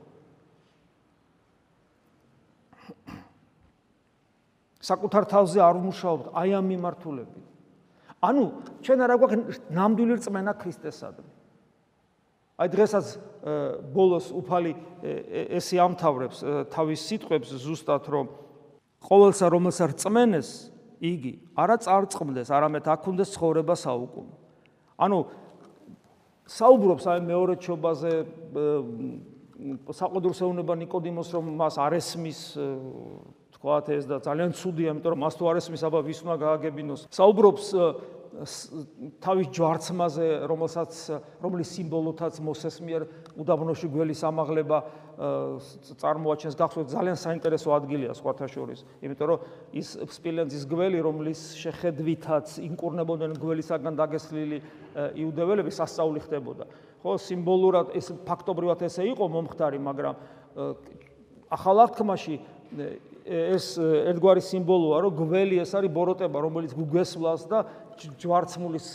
საკუთარ 4.80 5.24
თავზე 5.28 5.58
არ 5.60 5.76
ვმუშაობთ 5.76 6.26
აი 6.32 6.50
ამ 6.56 6.64
მიმართულებით. 6.72 7.44
ანუ 8.24 8.44
ჩვენ 8.80 8.98
არა 9.04 9.16
გვაქვს 9.20 9.58
ნამდვილი 9.68 10.14
რწმენა 10.16 10.52
ქრისტესადმი. 10.56 11.30
აი 12.60 12.68
დღესაც 12.72 13.06
ბოლოს 13.92 14.32
უფალი 14.32 14.72
ესე 15.56 15.76
ამთავრებს 15.80 16.38
თავის 16.72 17.00
სიტყვებს 17.08 17.48
ზუსტად 17.56 18.04
რომ 18.08 18.26
ყოველსა 19.00 19.46
რომელსა 19.48 19.84
რწმენეს 19.92 20.48
იგი 21.00 21.32
არა 21.56 21.76
წარწმდეს, 21.80 22.48
არამედ 22.52 22.84
აქუნდეს 22.84 23.28
ცხოვრება 23.36 23.74
საუკუნო. 23.76 24.34
ანუ 25.00 25.18
საუბრობს 26.50 27.06
აი 27.12 27.20
მეორე 27.28 27.54
ჩობაზე 27.62 28.12
საყოდურსეუნება 30.00 30.74
ნიკოდიმოს 30.82 31.30
რომ 31.36 31.50
მას 31.60 31.76
არ 31.84 31.98
ესმის 32.00 32.40
თქვათ 33.60 33.86
ეს 33.92 34.04
და 34.08 34.16
ძალიან 34.24 34.50
ცუდია, 34.56 34.88
იმიტომ 34.96 35.12
რომ 35.12 35.20
მას 35.20 35.34
თუ 35.36 35.44
არ 35.52 35.56
ესმის, 35.60 35.82
აბა 35.84 36.00
ვის 36.00 36.20
უნდა 36.24 36.36
გააგებინოს. 36.40 37.00
საუბრობს 37.12 37.66
თავის 39.20 39.46
ჯვარცმაზე, 39.52 40.26
რომელსაც 40.48 40.92
რომლის 41.44 41.68
სიმბოლოთაც 41.76 42.34
მოსეს 42.40 42.76
მიერ 42.80 43.02
უდაბნოში 43.36 43.86
გველის 43.90 44.22
ამაღლება 44.24 44.78
წარმოაჩენს 46.00 46.56
გახსოვთ 46.56 46.88
ძალიან 46.94 47.18
საინტერესო 47.20 47.68
ადგილია 47.74 48.14
სხვათა 48.16 48.46
შორის, 48.48 48.80
იმიტომ 49.04 49.26
რომ 49.28 49.38
ის 49.76 49.88
სპილენძის 50.08 50.64
გველი, 50.70 50.98
რომლის 51.04 51.40
შეხედვითაც 51.60 52.46
ინკურნებოდნენ 52.64 53.34
გველისაგან 53.36 53.94
დაგესლილი 54.00 54.58
იუდეველები 55.20 55.70
სასწაული 55.74 56.24
ხდებოდა. 56.24 56.64
ხო, 57.02 57.10
სიმბოლურად 57.20 57.92
ეს 57.98 58.08
ფაქტობრივად 58.24 58.78
ესე 58.88 59.04
იყო 59.10 59.24
მომხდარი, 59.28 59.78
მაგრამ 59.84 60.14
ახალ 61.50 61.76
აღთქმაში 61.84 62.34
ეს 62.70 63.66
ერთგვარი 63.80 64.42
სიმბოლოა, 64.42 64.98
რომ 65.04 65.12
გველი 65.18 65.58
ეს 65.62 65.74
არის 65.74 65.90
ბოროტება, 65.90 66.38
რომელიც 66.40 66.72
გუგესვლას 66.74 67.42
და 67.50 67.58
ჯვარცმულის 68.00 68.86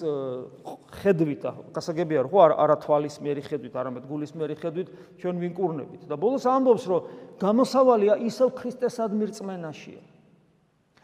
ხედვით, 1.03 1.43
გასაგებია 1.75 2.25
რომ 2.25 2.31
ხო 2.31 2.39
არა 2.57 2.75
თვალის 2.81 3.15
მერი 3.21 3.41
ხედვით, 3.45 3.73
არამედ 3.75 4.03
გულის 4.09 4.31
მერი 4.33 4.55
ხედვით 4.57 4.87
ჩვენ 5.21 5.35
ვინკურნებით. 5.43 6.01
და 6.09 6.15
ბოლოს 6.17 6.45
ამბობს, 6.47 6.85
რომ 6.89 7.01
გამოსავალია 7.37 8.13
ისევ 8.25 8.47
ქრისტესადმი 8.55 9.25
რწმენაშია. 9.29 10.01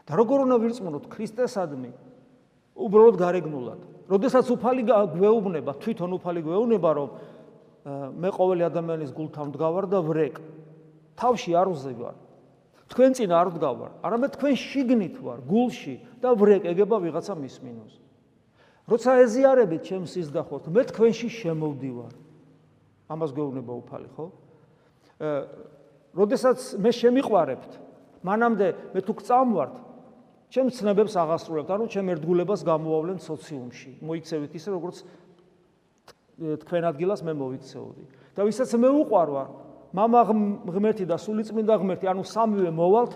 და 0.02 0.12
როგორ 0.18 0.38
უნდა 0.50 0.58
ვირწმუნოთ 0.58 1.06
ქრისტესადმი? 1.14 1.92
უბრალოდ 2.76 3.16
გარეგნულად. 3.22 3.80
როდესაც 4.10 4.46
უფალი 4.50 4.82
გვეუბნება, 4.88 5.72
თვითონ 5.78 6.12
უფალი 6.18 6.42
გვეუბნება, 6.42 6.90
რომ 6.98 7.10
მე 8.18 8.30
ყოველი 8.34 8.64
ადამიანის 8.66 9.12
გულთან 9.14 9.46
მდგავარ 9.52 9.86
და 9.88 10.00
ვრეკ. 10.02 10.36
თავში 11.16 11.52
არ 11.54 11.68
უზევარ. 11.70 12.16
თქვენ 12.92 13.12
წინ 13.16 13.32
არ 13.32 13.48
ვდგავარ, 13.56 13.92
არამედ 14.04 14.32
თქვენ 14.36 14.56
შიგნით 14.60 15.16
ვარ, 15.24 15.40
გულში 15.48 15.96
და 16.20 16.36
ვრეკ 16.36 16.68
ეგება 16.76 16.98
ვიღაცა 17.00 17.34
მის 17.40 17.56
მინუს. 17.64 17.94
როცა 18.92 19.12
ეზიარებით 19.24 19.82
ჩემს 19.88 20.14
ის 20.20 20.28
გახოთ, 20.28 20.68
მე 20.68 20.82
თქვენში 20.92 21.28
შემოვდივარ. 21.32 22.12
ამას 23.08 23.32
გვეუბნება 23.32 23.74
უფალი, 23.80 24.08
ხო? 24.12 24.26
აა, 25.24 25.40
როდესაც 26.20 26.60
მე 26.76 26.92
შემიყვარებთ, 26.92 27.72
მანამდე 28.28 28.68
მე 28.92 29.00
თუ 29.08 29.14
გწამვართ, 29.24 29.76
ჩემს 30.52 30.74
ცნებებს 30.84 31.16
აღასრულებთ, 31.16 31.70
ანუ 31.72 31.86
ჩემ 31.88 32.08
ერთგულებას 32.12 32.62
გამოავლენ 32.68 33.18
სოციუმში. 33.24 33.92
მოიქცევით 34.04 34.52
ისე, 34.60 34.70
როგორც 34.76 34.98
თქვენ 36.42 36.84
ადგილას 36.92 37.24
მე 37.24 37.34
მოიქცეოდი. 37.40 38.04
და 38.36 38.42
ვისაც 38.48 38.72
მე 38.76 38.90
უყვარვარ, 39.00 39.48
მამა 39.92 40.22
ღმერთი 40.72 41.06
და 41.06 41.18
სულიწმინდა 41.20 41.76
ღმერთი, 41.84 42.06
ანუ 42.08 42.24
სამივე 42.24 42.72
მოვალთ 42.72 43.14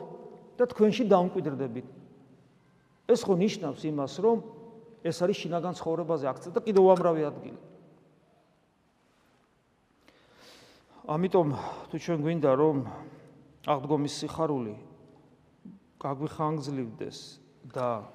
და 0.60 0.64
თქვენში 0.72 1.04
დაუმკვიდრდებით. 1.08 1.88
ეს 3.06 3.22
ხო 3.22 3.34
ნიშნავს 3.38 3.82
იმას, 3.86 4.14
რომ 4.20 4.38
ეს 5.06 5.18
არის 5.22 5.38
შინაგან 5.46 5.74
ცხოვრებაზე 5.78 6.26
აქცენტი 6.26 6.56
და 6.58 6.62
კიდევ 6.66 6.84
უამრავი 6.90 7.24
ადგილი. 7.30 7.60
ამიტომ 11.06 11.48
თუ 11.94 11.96
ჩვენ 12.02 12.20
გვინდა 12.26 12.52
რომ 12.58 12.78
აღდგომის 13.70 14.14
სიხარული 14.26 14.74
გაგვიხანგრძლივდეს 16.02 17.18
და 17.70 18.10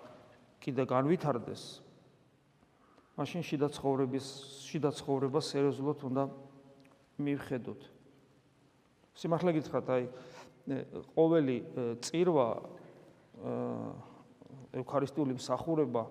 კიდე 0.59 0.85
განვითარდეს, 0.91 1.63
მაშინ 3.15 3.41
შიდა 3.47 3.69
ცხოვრების 3.79 4.27
შიდა 4.67 4.91
ცხოვრება 4.99 5.39
სერიოზულად 5.39 5.99
უნდა 6.11 6.25
მივხედოთ. 7.23 8.00
სიმართლე 9.19 9.51
გითხრათ, 9.59 9.87
აი 9.91 10.05
ყოველი 11.17 11.57
წირვა 12.05 12.49
ევქარისტიული 14.77 15.35
მსახურება 15.35 16.03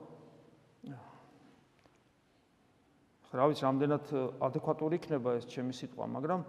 რა 3.30 3.46
ვიცი, 3.46 3.62
რამდენად 3.62 4.06
ადეკვატური 4.42 4.98
იქნება 4.98 5.38
ეს 5.38 5.46
ჩემი 5.46 5.74
სიტყვა, 5.78 6.06
მაგრამ 6.18 6.42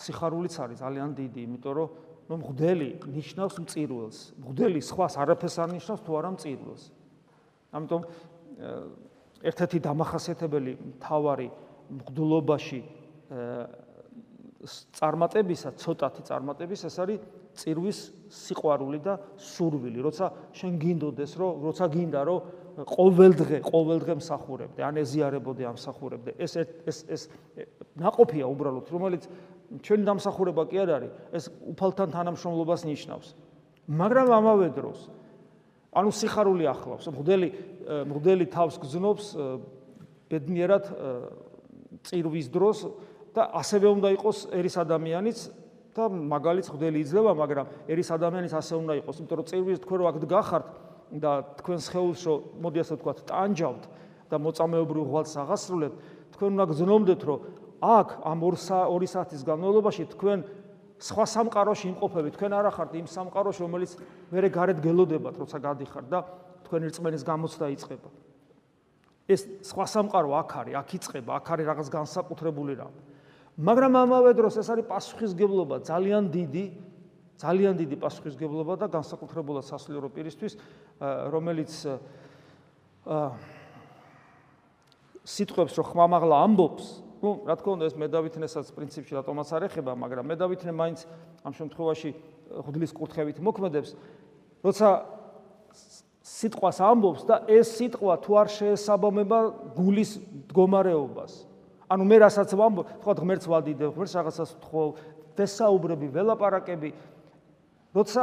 სიხარულიც 0.00 0.54
არის 0.64 0.80
ძალიან 0.80 1.10
დიდი, 1.12 1.40
იმიტომ 1.44 1.74
რომ 1.76 1.88
ნუ 2.26 2.34
მღვდელი 2.40 2.88
ნიშნავს 3.04 3.56
მწირველს. 3.62 4.18
მღვდელი 4.40 4.80
სხვას 4.80 5.14
არაფერს 5.20 5.56
არ 5.60 5.70
ნიშნავს 5.76 6.00
თუ 6.02 6.10
არა 6.16 6.30
მწირველს. 6.36 6.82
ამიტომ 7.76 8.02
ერთ-ერთი 9.44 9.78
დამახასიათებელი 9.84 10.72
თავარი 11.04 11.48
მღვდლობაში 11.92 12.80
წარმატებისა, 14.96 15.74
ცოტათი 15.76 16.22
წარმატების 16.26 16.84
ეს 16.88 16.96
არის 17.02 17.18
წირვის 17.56 17.98
სიყვარული 18.32 19.00
და 19.04 19.14
სურვილი, 19.36 20.00
როცა 20.04 20.26
შენ 20.56 20.72
გინდოდეს, 20.80 21.32
რომ 21.40 21.52
როცა 21.66 21.84
გინდა, 21.92 22.20
რომ 22.24 22.38
ყოველდღე, 22.84 23.58
ყოველდღე 23.64 24.14
მსახურებდე, 24.20 24.80
ან 24.84 24.94
ეზიარებოდე, 25.00 25.62
ამსახურებდე. 25.72 26.30
ეს 26.36 26.52
ეს 26.84 26.98
ეს 27.08 27.22
ناყოფია 27.96 28.44
უბრალოდ, 28.44 28.86
რომელიც 28.92 29.24
ჩვენი 29.80 30.04
დამსახურება 30.04 30.62
კი 30.68 30.76
არ 30.84 30.90
არის, 30.96 31.12
ეს 31.32 31.44
უფალთან 31.72 32.08
თანამშრომლობას 32.12 32.80
ნიშნავს. 32.84 33.28
მაგრამ 33.88 34.28
ამავე 34.36 34.68
დროს 34.76 35.08
ანუ 35.96 36.10
სიხარული 36.12 36.64
ახლავს, 36.68 37.08
მღვდელი 37.08 37.48
მღვდელი 37.86 38.46
თავს 38.52 38.76
გძნობს 38.82 39.26
ბედნიერად 40.28 40.84
წირვის 42.04 42.46
დროს 42.52 42.78
და 43.36 43.42
ასევე 43.60 43.86
უნდა 43.92 44.08
იყოს 44.16 44.38
ერის 44.56 44.76
ადამიანიც 44.80 45.38
და 45.92 46.08
მაგალითს 46.08 46.72
ხდელი 46.72 46.98
იძლევა, 47.04 47.32
მაგრამ 47.36 47.66
ერის 47.92 48.08
ადამიანიც 48.16 48.52
ასე 48.56 48.74
უნდა 48.80 48.92
იყოს, 49.04 49.16
იმიტომ 49.20 49.36
რომ 49.36 49.46
წირვის 49.52 49.78
თქვენ 49.84 49.98
რო 50.00 50.06
აქ 50.08 50.16
გახართ 50.24 50.66
და 51.20 51.32
თქვენ 51.60 51.78
შეეულს 51.84 52.22
რომ 52.26 52.38
მოდი 52.64 52.78
ასე 52.80 52.92
ვთქვათ, 52.96 53.18
ტანჯავთ 53.28 53.84
და 54.32 54.36
მოწამეობრივ 54.40 55.04
ღვალს 55.06 55.34
აღასრულებთ, 55.36 55.96
თქვენ 56.36 56.50
უნდა 56.56 56.64
გძნობდეთ, 56.72 57.20
რომ 57.28 57.40
აქ 57.76 58.08
ამ 58.24 58.38
2 58.40 59.06
საათის 59.12 59.42
განმავლობაში 59.44 60.02
თქვენ 60.16 60.38
სხვა 60.96 61.24
სამყაროში 61.28 61.84
იმყოფებით, 61.92 62.32
თქვენ 62.40 62.52
არ 62.56 62.66
ახართ 62.72 62.90
იმ 62.96 63.06
სამყაროში, 63.06 63.60
რომელიც 63.68 63.92
მერე 64.32 64.48
გარეთ 64.48 64.78
გელოდებათ, 64.80 65.34
როცა 65.44 65.56
გადიხართ 65.60 66.06
და 66.08 66.18
თქვენი 66.64 66.88
რწმენის 66.88 67.22
გამოცდა 67.22 67.66
იწყება. 67.76 68.08
ეს 69.26 69.42
სხვა 69.66 69.84
სამყარო 69.90 70.30
აქ 70.38 70.50
არის, 70.62 70.74
აქ 70.80 70.88
იწყება, 70.96 71.30
აქ 71.36 71.46
არის 71.52 71.66
რაღაც 71.66 71.88
განსაკუთრებული 71.90 72.72
რამ. 72.78 72.94
მაგრამ 73.56 73.92
ამავე 74.04 74.36
დროს 74.36 74.60
ეს 74.60 74.68
არის 74.68 74.84
პასუხისგებლობა 74.84 75.80
ძალიან 75.88 76.28
დიდი 76.28 76.64
ძალიან 77.40 77.74
დიდი 77.80 77.96
პასუხისგებლობა 78.04 78.74
და 78.84 78.86
განსაკუთრებულად 78.92 79.64
სასულიერო 79.64 80.08
პირისთვის 80.12 80.52
რომელიც 81.32 81.72
სიტყვებს 85.24 85.72
რო 85.72 85.84
ხმამაღლა 85.88 86.36
ამბობს. 86.44 86.84
ну 87.24 87.48
რა 87.48 87.54
თქმა 87.56 87.72
უნდა 87.80 87.84
ეს 87.88 87.96
მედავითნესაც 87.96 88.66
პრინციპში 88.76 89.12
რატომაც 89.16 89.48
არ 89.56 89.62
ეხება 89.72 89.92
მაგრამ 89.96 90.24
მედავითნე 90.36 90.72
მაინც 90.76 90.98
ამ 91.44 91.52
შემთხვევაში 91.56 92.10
ხუდლის 92.60 92.92
კურთხევით 92.92 93.40
მოქმედებს. 93.40 93.96
როცა 94.60 94.88
სიტყვას 96.20 96.78
ამბობს 96.84 97.22
და 97.24 97.36
ეს 97.48 97.72
სიტყვა 97.72 98.14
თუ 98.20 98.32
არ 98.36 98.48
შეესაბამება 98.52 99.38
გულის 99.72 100.20
მდგომარეობას 100.20 101.45
ანუ 101.86 102.02
მე 102.04 102.16
რასაც 102.26 102.50
ვამბობ, 102.58 102.86
ხო 103.02 103.12
ღმერთს 103.14 103.46
ვადიდებ, 103.46 103.90
ღმერთს 103.94 104.14
რაღაცას 104.18 104.50
ვთხოვ, 104.58 104.88
ვესაუბრები, 105.36 106.06
ველაპარაკები. 106.10 106.90
როცა 107.94 108.22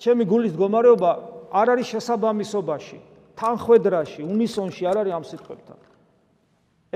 ჩემი 0.00 0.24
გულის 0.26 0.52
მდგომარეობა 0.56 1.10
არ 1.52 1.66
არის 1.76 1.86
შესაბამისობაში, 1.94 2.98
თანხვედრაში, 3.36 4.20
უნისონში 4.26 4.82
არ 4.88 4.96
არის 5.04 5.12
ამ 5.16 5.24
სიტყვებთან. 5.24 5.78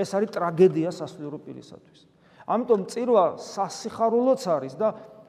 ეს 0.01 0.09
არის 0.17 0.29
ტრაგედია 0.35 0.89
სასულიერო 0.91 1.37
პირისათვის. 1.45 1.99
ამიტომ 2.47 2.81
წირვა 2.91 3.25
სასიხარულოც 3.37 4.41
არის 4.49 4.73
და 4.75 4.87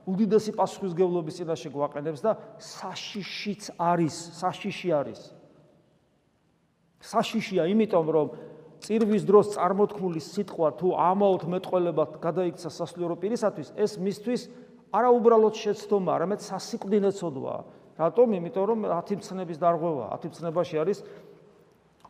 უდიდესი 0.09 0.53
პასუხისგებლობის 0.59 1.35
წინაშე 1.39 1.69
გვაყენებს 1.71 2.21
და 2.25 2.33
საშიშიც 2.59 3.63
არის, 3.79 4.17
საშიში 4.41 4.89
არის. 4.91 5.21
საშიშია, 7.03 7.67
იმიტომ 7.71 8.07
რომ 8.11 8.27
წირვის 8.83 9.23
დროს 9.29 9.55
წარმოთქმული 9.55 10.21
სიტყვა 10.21 10.69
თუ 10.79 10.89
ამაოთ 10.99 11.43
მეტყოლებად 11.55 12.19
გადაიქცა 12.23 12.71
სასულიერო 12.75 13.17
პირისათვის, 13.23 13.69
ეს 13.79 13.95
მისთვის 14.03 14.43
არა 14.93 15.11
უბრალოდ 15.17 15.55
შეცდომა, 15.55 16.11
არამედ 16.19 16.41
სასიკვდინეცოდვაა. 16.43 17.63
რატომ? 18.03 18.27
იმიტომ 18.39 18.65
რომ 18.67 18.81
10 18.91 19.17
მცნების 19.23 19.59
დარღვევა, 19.63 20.05
10 20.17 20.29
მცნებაში 20.33 20.77
არის 20.83 20.99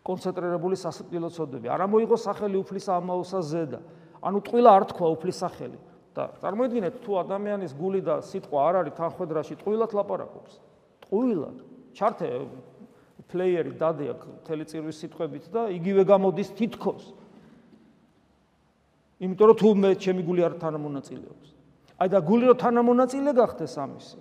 კონცენტრირებული 0.02 0.76
სასიკვდილოცოდები. 0.80 1.66
არა 1.68 1.86
მოიღო 1.86 2.16
სახელი 2.18 2.56
უფლის 2.62 2.86
ამაოსა 2.90 3.40
ზედა. 3.52 3.80
ანუ 4.22 4.38
ტყილა 4.46 4.70
არ 4.78 4.84
თქვა 4.90 5.06
უფლის 5.14 5.38
სახელი. 5.42 5.78
და 6.12 6.28
წარმოიდგინეთ, 6.44 6.94
თუ 7.00 7.10
ადამიანის 7.24 7.72
გული 7.72 8.00
და 8.04 8.20
სიტყვა 8.20 8.58
არ 8.68 8.74
არის 8.84 8.94
თანხwebdriverში, 9.00 9.54
ტყილად 9.64 9.90
ლაპარაკობს. 9.96 10.52
ტყილად. 11.08 11.56
ჩართე 11.96 12.26
პლეიერი 13.30 13.72
დადია 13.78 14.14
მთელი 14.18 14.64
წირვის 14.66 14.96
სიტყვებით 15.02 15.44
და 15.52 15.68
იგივე 15.76 16.02
გამოდის 16.08 16.48
თითქოს. 16.58 17.04
იმიტომ 19.22 19.46
რომ 19.48 19.56
თუ 19.62 19.68
მე 19.78 19.90
ჩემი 20.02 20.22
გული 20.26 20.42
არ 20.42 20.54
თანამონაწილეობს. 20.58 21.48
აი 22.02 22.08
და 22.10 22.18
გული 22.26 22.44
რო 22.50 22.54
თანამონაწილე 22.58 23.30
გახდეს 23.38 23.74
ამისი. 23.78 24.18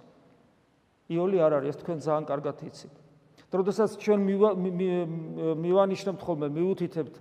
იოლი 1.11 1.37
არ 1.41 1.51
არის, 1.57 1.69
ეს 1.73 1.77
თქვენ 1.81 1.97
ძალიან 2.05 2.25
კარგად 2.29 2.57
იცით. 2.61 2.95
და 3.51 3.53
როდესაც 3.59 3.99
ჩვენ 3.99 4.19
მივანიშნებთ 5.59 6.21
ხოლმე, 6.23 6.47
მიუთითებთ 6.55 7.15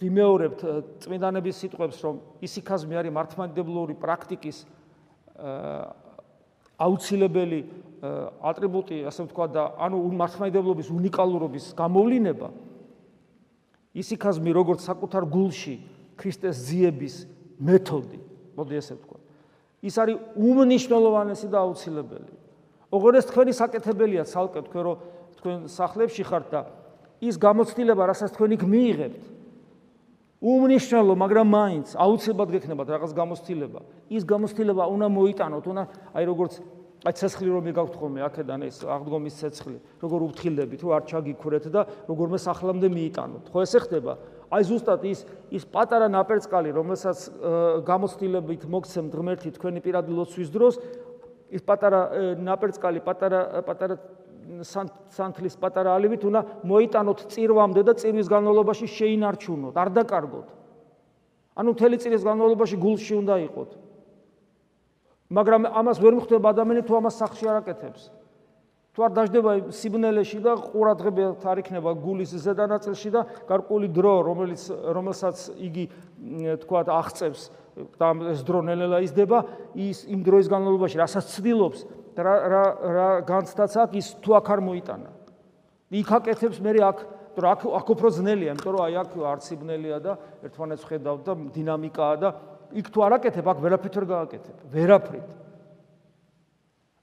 ვიმეორებთ 0.00 0.60
წმინდანების 1.00 1.56
სიტყვებს, 1.62 1.98
რომ 2.04 2.14
ისიქაზმე 2.44 2.94
არის 3.00 3.12
მართლმადიდებლური 3.16 3.94
პრაქტიკის 3.96 4.58
აუცილებელი 6.78 7.60
ატრიბუტი, 8.44 8.98
ასე 9.08 9.24
ვთქვა 9.24 9.46
და 9.54 9.62
ანუ 9.80 9.96
მართლმადიდებლობის 10.20 10.88
უნიკალურობის 10.92 11.72
გამოვლინება 11.78 12.48
ისიქაზმი 13.94 14.50
როგორც 14.52 14.80
საკუთარ 14.84 15.24
გულში 15.30 15.74
ქრისტეს 16.18 16.56
ძიების 16.68 17.14
მეთოდი, 17.62 18.18
მოდი 18.58 18.74
ესე 18.76 18.94
ვთქვა. 18.98 19.18
ის 19.84 19.94
არის 20.00 20.16
უმნიშვნელოვანესი 20.34 21.46
და 21.48 21.58
აუცილებელი. 21.64 22.32
ოღონდ 22.90 23.14
ეს 23.18 23.26
თქვენი 23.30 23.52
საკეთებელია 23.54 24.24
ცალკე 24.26 24.60
თქვენ 24.68 24.82
რომ 24.84 24.96
თქვენ 25.38 25.56
სახლებში 25.68 26.24
ხართ 26.24 26.46
და 26.50 26.60
ის 27.24 27.34
გამოცდილება, 27.38 28.02
რასაც 28.04 28.30
თქვენ 28.34 28.50
იქ 28.58 28.62
მიიღებთ, 28.64 29.22
უმნიშვნელო, 30.42 31.14
მაგრამ 31.14 31.46
მაინც 31.54 31.88
აუცილებლად 31.94 32.50
გექნებათ 32.54 32.88
რაღაც 32.94 33.12
გამოცდილება. 33.14 33.80
ის 34.10 34.22
გამოცდილება 34.24 34.84
უნდა 34.94 35.06
მოიტანოთ, 35.08 35.64
უნდა 35.70 35.82
აი 36.14 36.24
როგორც 36.26 36.52
აი 37.04 37.12
ცეცხლი 37.20 37.48
რომ 37.52 37.64
მიგაქვთ 37.68 37.94
ხოლმე 38.00 38.20
აქედან 38.24 38.60
ეს 38.64 38.76
აღდგომის 38.80 39.34
ცეცხლი, 39.36 39.76
როგორ 40.00 40.20
უფთხილდებით, 40.24 40.80
რომ 40.84 40.92
არ 40.96 41.02
ჩაგიქურეთ 41.04 41.64
და 41.68 41.80
როგორმე 42.08 42.38
სახლამდე 42.40 42.88
მიიტანოთ. 42.88 43.44
ხო 43.52 43.58
ესე 43.60 43.78
ხდება? 43.84 44.12
აი 44.48 44.62
ზუსტად 44.64 45.04
ის 45.04 45.20
ის 45.52 45.64
პატარა 45.68 46.08
ნაპერწკალი, 46.08 46.70
რომელსაც 46.72 47.18
გამოცდილებით 47.84 48.62
მოგცემ 48.64 49.06
ღმერთი 49.12 49.48
თქვენი 49.52 49.80
პირადი 49.84 50.10
ლოცვის 50.16 50.48
დროს, 50.48 50.74
ის 51.52 51.60
პატარა 51.60 52.00
ნაპერწკალი, 52.40 53.00
პატარა 53.04 53.40
პატარა 53.68 53.94
სანთლის 54.64 55.54
პატარა 55.60 55.94
ალივით 55.98 56.22
უნდა 56.28 56.40
მოიტანოთ 56.64 57.18
წირვამდე 57.32 57.82
და 57.84 57.92
წირვის 58.00 58.28
განმავლობაში 58.28 58.86
შეინარჩუნოთ, 58.88 59.74
არ 59.74 59.88
დაკარგოთ. 59.98 60.48
ანუ 61.54 61.68
მთელი 61.74 61.96
წირის 62.02 62.22
განმავლობაში 62.26 62.76
გულში 62.78 63.14
უნდა 63.22 63.34
იყოთ. 63.48 63.70
მაგრამ 65.34 65.62
ამას 65.70 65.98
ვერ 66.02 66.14
მხდება 66.20 66.46
ადამიანი 66.54 66.82
თუ 66.84 66.92
ამას 67.00 67.14
სახში 67.18 67.44
არ 67.48 67.56
აკეთებს. 67.62 68.02
თუ 68.94 69.02
არ 69.02 69.10
დაждდება 69.10 69.52
სიბნელეში 69.74 70.38
და 70.38 70.54
ყურადღება 70.54 71.34
არ 71.42 71.58
იქნება 71.66 71.90
გულის 71.98 72.30
ზედანაწილში 72.30 73.10
და 73.10 73.26
გარკვეული 73.50 73.88
დრო, 73.90 74.14
რომელიც 74.22 74.62
რომელსაც 74.70 75.36
იგი 75.58 75.84
თქვა 76.62 76.80
აღწევს 76.94 77.42
და 77.98 78.06
ეს 78.30 78.40
დრო 78.46 78.62
ნელ-ნელა 78.62 79.02
იზრდება, 79.02 79.38
ის 79.74 80.06
იმ 80.06 80.20
დროის 80.22 80.46
განმავლობაში 80.46 80.96
რასაც 81.02 81.26
ცდილობს, 81.26 81.80
რა 82.14 82.34
რა 82.52 82.64
რა 82.94 83.08
განცდაც 83.26 83.72
აქვს 83.84 83.96
ის 83.98 84.08
თუ 84.22 84.30
აქ 84.38 84.46
არ 84.54 84.60
მოიტანა. 84.64 85.10
იქ 85.94 86.08
აკეთებს 86.18 86.58
მე 86.62 86.72
აქ 86.84 86.98
თუ 87.34 87.46
აქ 87.50 87.60
აქ 87.78 87.86
უფრო 87.94 88.08
ძნელია, 88.14 88.50
იმიტომ 88.54 88.72
რომ 88.74 88.82
აი 88.86 88.94
აქ 89.02 89.10
არც 89.34 89.44
იბნელია 89.54 89.98
და 89.98 90.12
ერთმანეთს 90.46 90.84
ხედავ 90.86 91.16
და 91.26 91.32
დინამიკაა 91.50 92.14
და 92.22 92.28
იქ 92.74 92.86
თუ 92.94 92.98
არ 93.02 93.12
აკეთებ, 93.18 93.46
აქ 93.50 93.58
ვერაფრით 93.64 93.94
ვერ 93.98 94.06
გააკეთებ, 94.14 94.56
ვერაფრით. 94.70 95.28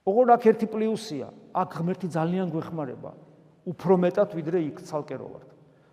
ოღონდ 0.08 0.30
აქ 0.36 0.43
ერთი 0.52 0.67
პლუსია, 0.71 1.28
აქ 1.56 1.69
ღმერთი 1.78 2.08
ძალიან 2.15 2.47
გვეხმარება, 2.52 3.12
უფრო 3.67 3.93
მეტად 4.02 4.30
ვიდრე 4.36 4.60
იქ 4.71 4.78
ცალკე 4.88 5.15
რო 5.19 5.28
ვარ. 5.36 5.45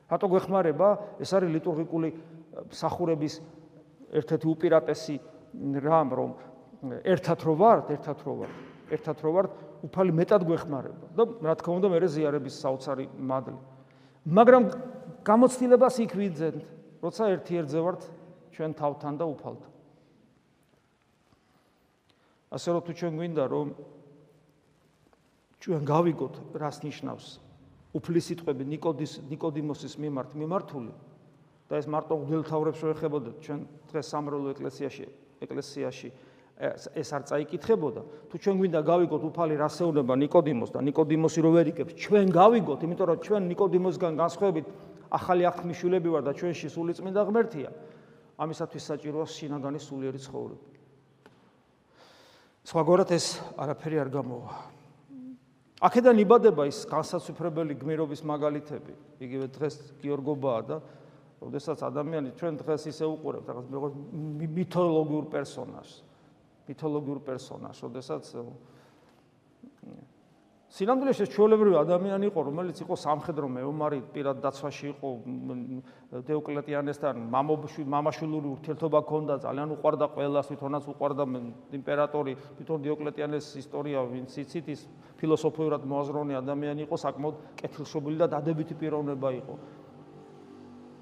რატო 0.08 0.26
გვეხმარება? 0.32 0.88
ეს 1.20 1.30
არის 1.34 1.50
ლიტურგიკული 1.58 2.08
სახურების 2.72 3.34
ერთ-ერთი 4.08 4.46
უპირატესი 4.48 5.16
რამ, 5.84 6.08
რომ 6.14 6.30
ერთად 7.04 7.38
რო 7.44 7.54
ვარ, 7.58 7.78
ერთად 7.92 8.18
რო 8.24 8.34
ვარ. 8.40 8.52
ერთად 8.94 9.16
რო 9.22 9.30
ვართ, 9.36 9.50
უფალი 9.84 10.12
მეტად 10.18 10.42
გვეხმარება 10.48 11.06
და 11.16 11.22
რა 11.44 11.54
თქმა 11.60 11.74
უნდა 11.78 11.88
მე 11.92 12.08
ზიარების 12.08 12.54
საოცარი 12.62 13.06
მადლი. 13.18 13.58
მაგრამ 14.26 14.62
გამოცდილებას 15.24 15.96
იქ 16.04 16.12
ვიძენთ, 16.18 16.60
როცა 17.04 17.22
ერთიერთზე 17.34 17.78
ვართ 17.84 18.00
ჩვენ 18.52 18.70
თავთან 18.74 19.14
და 19.18 19.24
უფალთან. 19.28 19.72
ასე 22.48 22.68
რომ 22.72 22.82
თუ 22.84 22.92
ჩვენ 22.96 23.12
გვინდა 23.20 23.44
რომ 23.52 23.68
ჩვენ 25.60 25.80
გავიგოთ 25.84 26.34
რას 26.56 26.80
ნიშნავს 26.80 27.26
უფლის 27.92 28.24
სიტყვები 28.32 28.64
ნიკოდის 28.72 29.12
ნიკოდიმოსის 29.28 29.94
მიმართ 30.00 30.30
მიმართული 30.32 30.92
და 31.68 31.74
ეს 31.76 31.86
მარტო 31.92 32.14
გველთავრებს 32.24 32.80
რო 32.84 32.90
ეხებოდათ 32.96 33.36
ჩვენ 33.44 33.60
დღეს 33.92 34.06
სამრევლო 34.08 34.48
ეკლესიაში 34.56 35.06
ეკლესიაში 35.44 36.08
ეს 36.58 37.08
არ 37.14 37.22
წაიკითხებოდა. 37.30 38.02
თუ 38.30 38.34
ჩვენ 38.42 38.56
გვინდა 38.58 38.80
გავიგოთ 38.82 39.22
უფალი 39.30 39.54
რასეულობა 39.62 40.14
ნიკოდიმოს 40.26 40.70
და 40.74 40.80
ნიკოდიმოსი 40.82 41.40
რო 41.46 41.50
ვერ 41.54 41.66
იგებს, 41.70 41.92
ჩვენ 41.94 42.26
გავიგოთ, 42.34 42.80
იმიტომ 42.82 43.06
რომ 43.06 43.18
ჩვენ 43.22 43.42
ნიკოდიმოსგან 43.54 44.12
განსხვავებით 44.18 44.66
ახალი 45.14 45.42
აღთქმიშვილები 45.46 46.08
ვარ 46.10 46.22
და 46.26 46.32
ჩვენში 46.34 46.68
სულიწმინდა 46.74 47.22
ღმერთია. 47.30 47.70
ამისათვის 48.38 48.84
საჭიროა 48.90 49.26
შინაგანი 49.26 49.80
სულიერი 49.82 50.18
ცხოვრება. 50.18 50.66
სხვაგვარად 52.66 53.10
ეს 53.14 53.26
არაფერი 53.54 53.96
არ 54.02 54.10
გამოვა. 54.12 54.50
აქედან 55.78 56.16
იბადება 56.26 56.66
ის 56.66 56.82
განსაცვიფრებელი 56.90 57.74
გმირობის 57.78 58.20
მაგალითები. 58.26 58.92
იგივე 59.22 59.46
დღეს 59.54 59.74
გიორგობაა 60.02 60.60
და 60.66 60.76
როდესაც 61.38 61.78
ადამიანი 61.86 62.34
ჩვენ 62.34 62.54
დღეს 62.66 62.82
ისე 62.90 63.06
უყურებთ 63.06 63.46
რაღაც 63.46 63.66
მითოლოგიურ 64.58 65.24
პერსონაჟს. 65.30 66.07
მითოლოგიურ 66.68 67.18
პერსონაჟს, 67.24 67.80
ოდესაც 67.88 68.24
სინამდვილეში 70.68 71.22
ეს 71.24 71.30
ჩვეულებრივი 71.32 71.76
ადამიანი 71.80 72.28
იყო, 72.28 72.40
რომელიც 72.44 72.76
იყო 72.84 72.94
სამხედრო 73.00 73.46
მეომარი, 73.48 73.98
პირად 74.12 74.36
დაცვაში 74.44 74.86
იყო 74.92 75.08
დეოკლეტიანესთან, 76.28 77.14
მამობში, 77.32 77.82
მამაშვილური 77.88 78.48
ურთიერთობა 78.52 79.00
ჰქონდა, 79.00 79.34
ძალიან 79.48 79.68
უყვარდა 79.80 80.06
ყველას, 80.12 80.46
თვითონაც 80.52 80.84
უყვარდა 80.92 81.24
იმპერატორი, 81.72 82.32
თვითონ 82.60 82.78
დიოკლეტიანეს 82.84 83.46
ისტორია, 83.64 83.98
ვინც 84.12 84.30
იცით, 84.44 84.66
ის 84.68 84.80
ფილოსოფიურად 85.16 85.82
მოაზროვნე 85.88 86.34
ადამიანი 86.36 86.80
იყო, 86.84 86.96
საკმაოდ 87.00 87.36
კეთილშობილი 87.64 88.16
და 88.20 88.26
დადებითი 88.36 88.74
პიროვნება 88.76 89.28
იყო. 89.40 89.54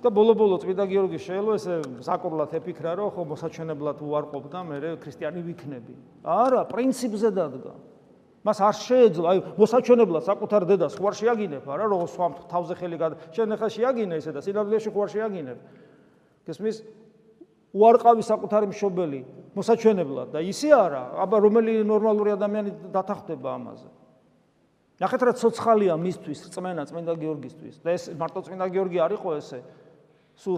და 0.03 0.09
ბოლო-ბოლო 0.13 0.61
წმინდა 0.61 0.85
გიორგი 0.87 1.19
შეელო 1.19 1.53
ესე 1.57 1.75
საკურლად 2.05 2.53
ეფიქრა, 2.59 2.93
რომ 3.01 3.09
ხო 3.17 3.23
მოსაჩვენებლად 3.33 3.99
უარყოფ 4.05 4.45
და 4.53 4.61
მე 4.67 4.77
ქრისტიანი 5.01 5.41
ვიქნები. 5.41 5.95
არა, 6.23 6.63
პრინციპზე 6.69 7.31
დადგა. 7.33 7.73
მას 8.47 8.59
არ 8.63 8.77
შეეძლო, 8.79 9.27
აი 9.27 9.39
მოსაჩვენებლად 9.59 10.23
საკუთარ 10.23 10.63
დედას 10.71 10.95
ხوار 11.01 11.15
შეაგინებ, 11.19 11.65
არა, 11.67 11.85
რომ 11.91 12.07
სვამ 12.07 12.33
თავზე 12.47 12.75
ხელი 12.79 12.97
გადა. 13.01 13.15
შენ 13.35 13.49
ახლა 13.59 13.69
შეაგინე 13.75 14.15
ესე 14.23 14.31
და 14.31 14.41
სინამდვილეში 14.45 14.91
ხوار 14.95 15.09
შეაგინებ. 15.11 15.59
გესმის? 16.47 16.77
უარყავი 17.77 18.23
საკუთარი 18.23 18.67
მშობელი 18.71 19.21
მოსაჩვენებლად 19.57 20.29
და 20.33 20.41
ისე 20.47 20.71
არა, 20.73 21.03
აბა 21.27 21.37
რომელი 21.43 21.73
ნორმალური 21.85 22.31
ადამიანი 22.37 22.71
დათანხმდება 22.95 23.49
ამაზე. 23.59 23.89
ნახეთ 24.97 25.21
რა 25.27 25.33
ცოცხალია 25.37 25.95
მისთვის, 26.01 26.39
წმენა 26.55 26.83
წმინდა 26.89 27.13
გიორგისთვის. 27.21 27.75
და 27.85 27.89
ეს 27.93 28.05
მარტო 28.17 28.41
წმინდა 28.49 28.67
გიორგი 28.73 28.99
არისო 29.05 29.31
ესე, 29.37 29.61
სულ 30.37 30.57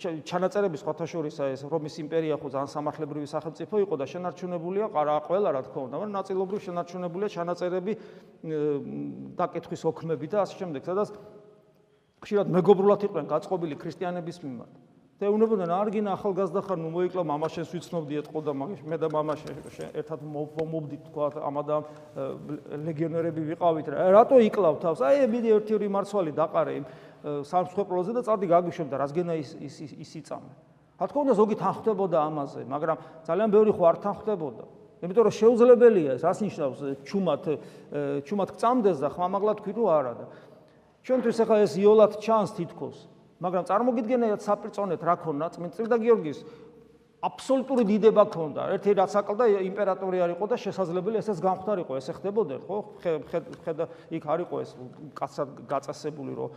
ჩანაწერების 0.00 0.82
ხოთაშორისა 0.86 1.50
ეს 1.52 1.62
რომის 1.68 1.98
იმპერია 2.00 2.38
ხო 2.40 2.48
ძალიან 2.48 2.70
სამართლებრივი 2.72 3.28
სახელმწიფო 3.28 3.74
იყო 3.84 3.94
და 4.00 4.06
შენარჩუნებულია 4.08 4.88
ყარა 4.88 5.16
ყველა 5.28 5.48
რა 5.52 5.60
თქმა 5.68 5.80
უნდა, 5.84 5.96
მაგრამ 6.00 6.16
ნაწილობრივ 6.16 6.60
შენარჩუნებულია 6.64 7.28
ჩანაწერები 7.36 7.92
დაკითხვის 9.36 9.82
ოქმები 9.92 10.26
და 10.32 10.38
ასე 10.48 10.54
შემდეგ, 10.64 10.82
სადაც 10.88 11.08
ხშირად 12.24 12.46
მეგობრულად 12.56 13.00
იყვნენ 13.04 13.26
გაწყობილი 13.36 13.76
ქრისტიანების 13.84 14.36
მიმართ. 14.40 14.74
და 15.16 15.30
უნებოდნენ 15.32 15.70
არგინა 15.72 16.12
ახალგაზრდა 16.12 16.60
ხარ, 16.60 16.76
ნუ 16.76 16.88
მოიკლა 16.92 17.22
მამაშენს 17.24 17.70
ვიცნობდი 17.72 18.18
ეთყო 18.20 18.40
და 18.44 18.52
მაგის 18.52 18.80
მე 18.84 18.96
და 19.00 19.08
მამაშენ 19.08 19.96
ერთად 19.96 20.20
მომობდით 20.28 21.02
თქვა 21.08 21.28
ამადა 21.40 21.76
ლეგიონერები 22.84 23.40
ვიყავით 23.48 23.86
რა. 23.96 23.96
რატო 24.12 24.36
იკლავ 24.44 24.76
თავს? 24.76 25.00
აი 25.08 25.24
მიდი 25.24 25.48
ერთი 25.56 25.72
ორი 25.72 25.88
მარცვალი 25.88 26.32
დაყარე 26.36 26.72
იმ 26.76 26.84
სამსხვერპლოზე 27.26 28.10
და 28.14 28.22
წადი 28.22 28.46
გაგვიშებდა, 28.46 28.94
რასგენა 29.02 29.34
ის 29.40 29.50
ის 29.58 29.76
ისიწამე. 29.98 30.50
რა 30.96 31.04
თქმა 31.10 31.20
უნდა, 31.26 31.34
ზოგი 31.36 31.56
თანხდებოდა 31.60 32.18
ამაზე, 32.22 32.60
მაგრამ 32.70 32.96
ძალიან 33.26 33.48
ბევრი 33.50 33.72
ხო 33.76 33.84
არ 33.90 33.96
თანხდებოდა. 34.06 34.64
იმიტომ 35.02 35.24
რომ 35.28 35.34
შეუძლებელია 35.36 36.10
ეს, 36.16 36.22
რას 36.24 36.38
ნიშნავს 36.40 36.78
ჩუმად 37.04 37.42
ჩუმად 38.24 38.48
გწამდეს 38.56 38.98
და 39.04 39.08
ხმამაღლა 39.12 39.52
თქვი 39.60 39.72
თუ 39.76 39.84
არა 39.92 40.12
და 40.16 40.26
ჩვენთვის 41.04 41.38
ახლა 41.44 41.56
ეს 41.62 41.72
იოლად 41.76 42.12
ჩანს 42.18 42.50
თითქოს, 42.56 42.96
მაგრამ 43.44 43.62
წარმოგიდგენიათ 43.68 44.40
საპირწონეთ 44.40 45.00
რა 45.04 45.14
ქონა 45.20 45.46
წმინდა 45.52 45.96
გიორგის 46.00 46.38
აბსოლუტური 47.26 47.84
დიდება 47.88 48.24
ქონდა. 48.28 48.62
ერთი 48.76 48.92
რაც 48.96 49.12
აკლდა 49.20 49.44
იმპერატორი 49.66 50.18
არ 50.20 50.30
იყო 50.36 50.44
და 50.46 50.56
შესაძლებელი 50.60 51.16
ესეც 51.20 51.38
გამختارიყო, 51.40 51.92
ესე 51.96 52.12
ხდებოდა, 52.12 52.56
ხო? 52.68 52.76
ხედა 53.64 53.84
იქ 54.12 54.24
არ 54.26 54.38
იყო 54.46 54.56
ეს 54.62 54.70
კაცად 55.16 55.48
გაწესებული, 55.66 56.32
რომ 56.36 56.48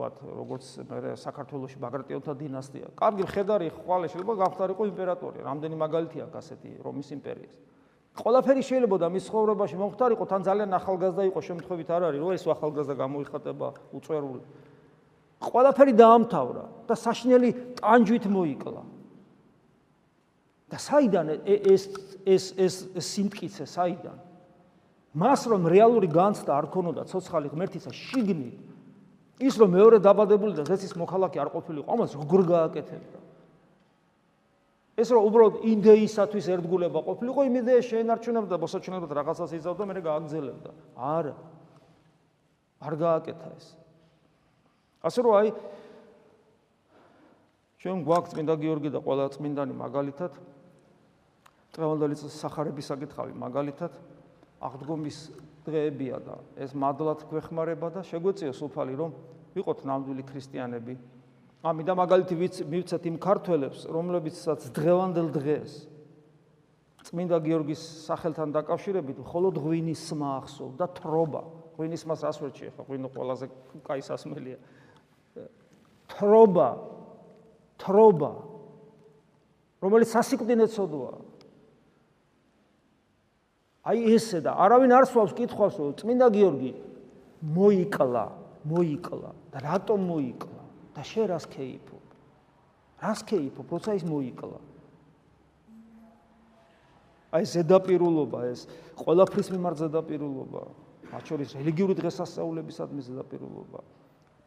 თქვათ, 0.00 0.16
როგორც 0.24 0.64
მე 0.88 1.12
საქართველოსი 1.20 1.76
ბაგრატიონთა 1.80 2.32
დინასტია. 2.40 2.86
კარგი 2.96 3.22
მხედარი 3.28 3.68
ხვალე 3.76 4.06
შეიძლება 4.08 4.34
გახდარიყო 4.40 4.84
იმპერატორი, 4.88 5.38
რამდენი 5.44 5.76
მაგალითი 5.76 6.18
აქვს 6.24 6.36
ასეთი 6.40 6.70
რომის 6.80 7.08
იმპერიის. 7.20 7.54
ყველაფერი 8.16 8.62
შეიძლებოდა 8.64 9.06
მის 9.12 9.24
ცხოვრებაში 9.28 9.76
მომختارიყო, 9.76 10.24
თან 10.24 10.40
ძალიან 10.48 10.70
ახალგაზრდა 10.80 11.22
იყო 11.30 11.40
შემთხვევით 11.40 11.88
არ 11.92 12.02
არის, 12.08 12.20
რომ 12.20 12.32
ეს 12.32 12.44
ახალგაზრდა 12.48 12.94
გამოიხატება 12.96 13.68
უწვერული. 13.92 14.42
ყველაფერი 15.40 15.92
დაამთავრა 16.00 16.64
და 16.88 16.94
საშნელი 16.96 17.50
ტანჯვით 17.80 18.24
მოიკლა. 18.28 18.82
და 20.70 20.78
საიდან 20.78 21.26
ეს 21.42 21.82
ეს 22.22 22.44
ეს 22.54 22.74
სიმტკიცე 22.94 23.66
საიდან? 23.66 24.18
მას 25.18 25.50
რომ 25.50 25.66
რეალური 25.66 26.06
განცდა 26.06 26.54
არ 26.54 26.66
ქონოდა 26.70 27.02
ცოცხალი 27.10 27.50
ღმერთისა 27.50 27.90
შიგნით 27.90 28.69
ის 29.40 29.54
რომ 29.56 29.70
მეორე 29.72 29.98
დაბადებული 30.04 30.52
და 30.58 30.64
ზეცის 30.68 30.92
მოქალაქე 31.00 31.40
არ 31.40 31.48
ყოფილიყო, 31.56 31.88
ამას 31.88 32.12
როგორ 32.20 32.40
გააკეთებდა? 32.44 33.18
ეს 35.00 35.08
რომ 35.16 35.22
უბრალოდ 35.32 35.54
იდეისათვის 35.64 36.46
ერთგულება 36.60 37.00
ყოფილიყო, 37.08 37.40
იმ 37.48 37.54
იდეას 37.64 37.84
შეენარჩუნებდა 37.88 38.52
და 38.52 38.60
მოსაჩვენებლად 38.60 39.12
რაღაცას 39.16 39.50
იზავდა, 39.56 39.82
მე 39.88 40.00
გააგზელებდა. 40.04 40.70
არა. 41.00 41.34
არ 42.80 42.94
გააკეთა 43.00 43.48
ეს. 43.56 43.66
ასე 45.00 45.20
რომ 45.24 45.32
აი 45.40 45.48
ჩვენ 47.80 48.04
გვაქვს 48.04 48.32
წმინდა 48.36 48.54
გიორგი 48.60 48.90
და 48.92 49.00
ყველა 49.00 49.24
წმინდანი 49.32 49.72
მაგალითად 49.72 50.32
წევანდელი 51.72 52.16
სახარების 52.20 52.86
საკითხავი 52.92 53.32
მაგალითად 53.40 53.92
აღდგომის 54.60 55.18
დღეებია 55.66 56.18
და 56.24 56.36
ეს 56.56 56.74
მადლად 56.74 57.26
გვეხმარება 57.30 57.90
და 57.94 58.00
შეგვეწია 58.06 58.52
სულფალი 58.56 58.94
რომ 59.00 59.10
ვიყოთ 59.54 59.84
ნამდვილი 59.86 60.22
ქრისტიანები 60.30 60.94
ამიტომ 61.60 61.98
მაგალითი 62.00 62.34
მივცეთ 62.72 63.06
იმ 63.10 63.16
ქართველებს, 63.20 63.84
რომლებიცაც 63.92 64.70
დღევანდელ 64.72 65.28
დღეს 65.34 65.72
წმინდა 67.04 67.36
გიორგის 67.44 67.82
სახელთან 68.06 68.52
დაკავშირებით 68.56 69.20
მხოლოდ 69.24 69.60
ღვინის 69.60 70.00
სმა 70.08 70.30
ახსოვ 70.40 70.70
და 70.80 70.86
თრობა. 70.96 71.42
ღვინის 71.76 72.02
მას 72.08 72.20
რას 72.24 72.38
ვერჩი 72.40 72.64
ახლა, 72.70 72.82
ღვინო 72.88 73.08
ყველაზე 73.12 73.46
კაი 73.84 74.02
სასმელია. 74.04 74.58
თრობა. 76.12 76.68
თრობა. 77.80 78.32
რომელიც 79.80 80.08
სასიკვდინე 80.16 80.66
ცოდვა. 80.68 81.12
აი 83.90 84.14
ესე 84.14 84.40
და 84.44 84.54
არავინ 84.54 84.94
არ 84.94 85.06
სვავს 85.10 85.34
კითხვას, 85.34 85.78
რომ 85.82 85.94
წმინდა 85.98 86.26
გიორგი 86.30 86.72
მოიკლა, 87.42 88.24
მოიკლა 88.70 89.30
და 89.50 89.58
რატომ 89.66 89.98
მოიკლა? 90.10 90.60
და 90.94 91.02
შე 91.06 91.26
რას 91.30 91.46
ქეიფობ? 91.50 92.02
რას 93.00 93.20
ქეიფობ, 93.24 93.66
როცა 93.72 93.94
ის 93.98 94.04
მოიკლა? 94.04 94.58
აი 97.30 97.44
ზედაპირულობა 97.46 98.38
ეს 98.50 98.66
ყველაფრის 98.98 99.48
მიმართ 99.54 99.76
ზედაპირულობა, 99.86 100.62
მათ 101.14 101.22
შორის 101.30 101.54
რელიგიური 101.56 101.94
დღესასწაულებისადმი 101.94 103.00
ზედაპირულობა, 103.06 103.80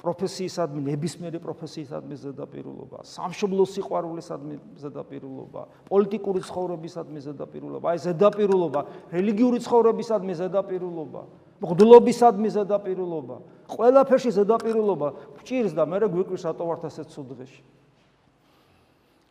პროფესიისადმი, 0.04 0.82
ნებისმიერი 0.84 1.40
პროფესიისადმი 1.40 2.16
ზედაპირულობა, 2.20 2.98
სამშობლოს 3.08 3.70
სიყვარულისადმი 3.80 4.56
ზედაპირულობა, 4.84 5.62
პოლიტიკური 5.88 6.40
ცხოვრებისადმი 6.44 7.20
ზედაპირულობა, 7.24 7.86
აი 7.94 8.00
ზედაპირულობა, 8.04 8.82
რელიგიური 9.16 9.60
ცხოვრებისადმი 9.64 10.34
ზედაპირულობა. 10.44 11.22
მღდლობისადმი 11.64 12.50
ზედაპირულობა, 12.52 13.38
ყველაფერში 13.72 14.32
ზედაპირულობა 14.36 15.08
ჭირს 15.48 15.72
და 15.72 15.88
მე 15.88 15.98
რა 16.04 16.08
გვიკვირს 16.12 16.44
რატო 16.52 16.64
ვართ 16.68 16.84
ასე 16.92 17.08
ცუდ 17.08 17.32
დღეში. 17.40 17.64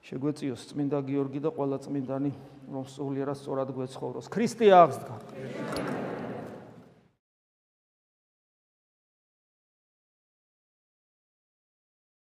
შეგვეციოს 0.03 0.63
წმინდა 0.73 0.99
გიორგი 1.05 1.41
და 1.45 1.51
ყველა 1.53 1.79
წმინდანი 1.85 2.33
რომ 2.73 2.85
სულიერად 2.89 3.37
სწორად 3.37 3.69
გვეცხოვროს. 3.77 4.27
ქრისტე 4.33 4.67
აღსდგა. 4.73 5.92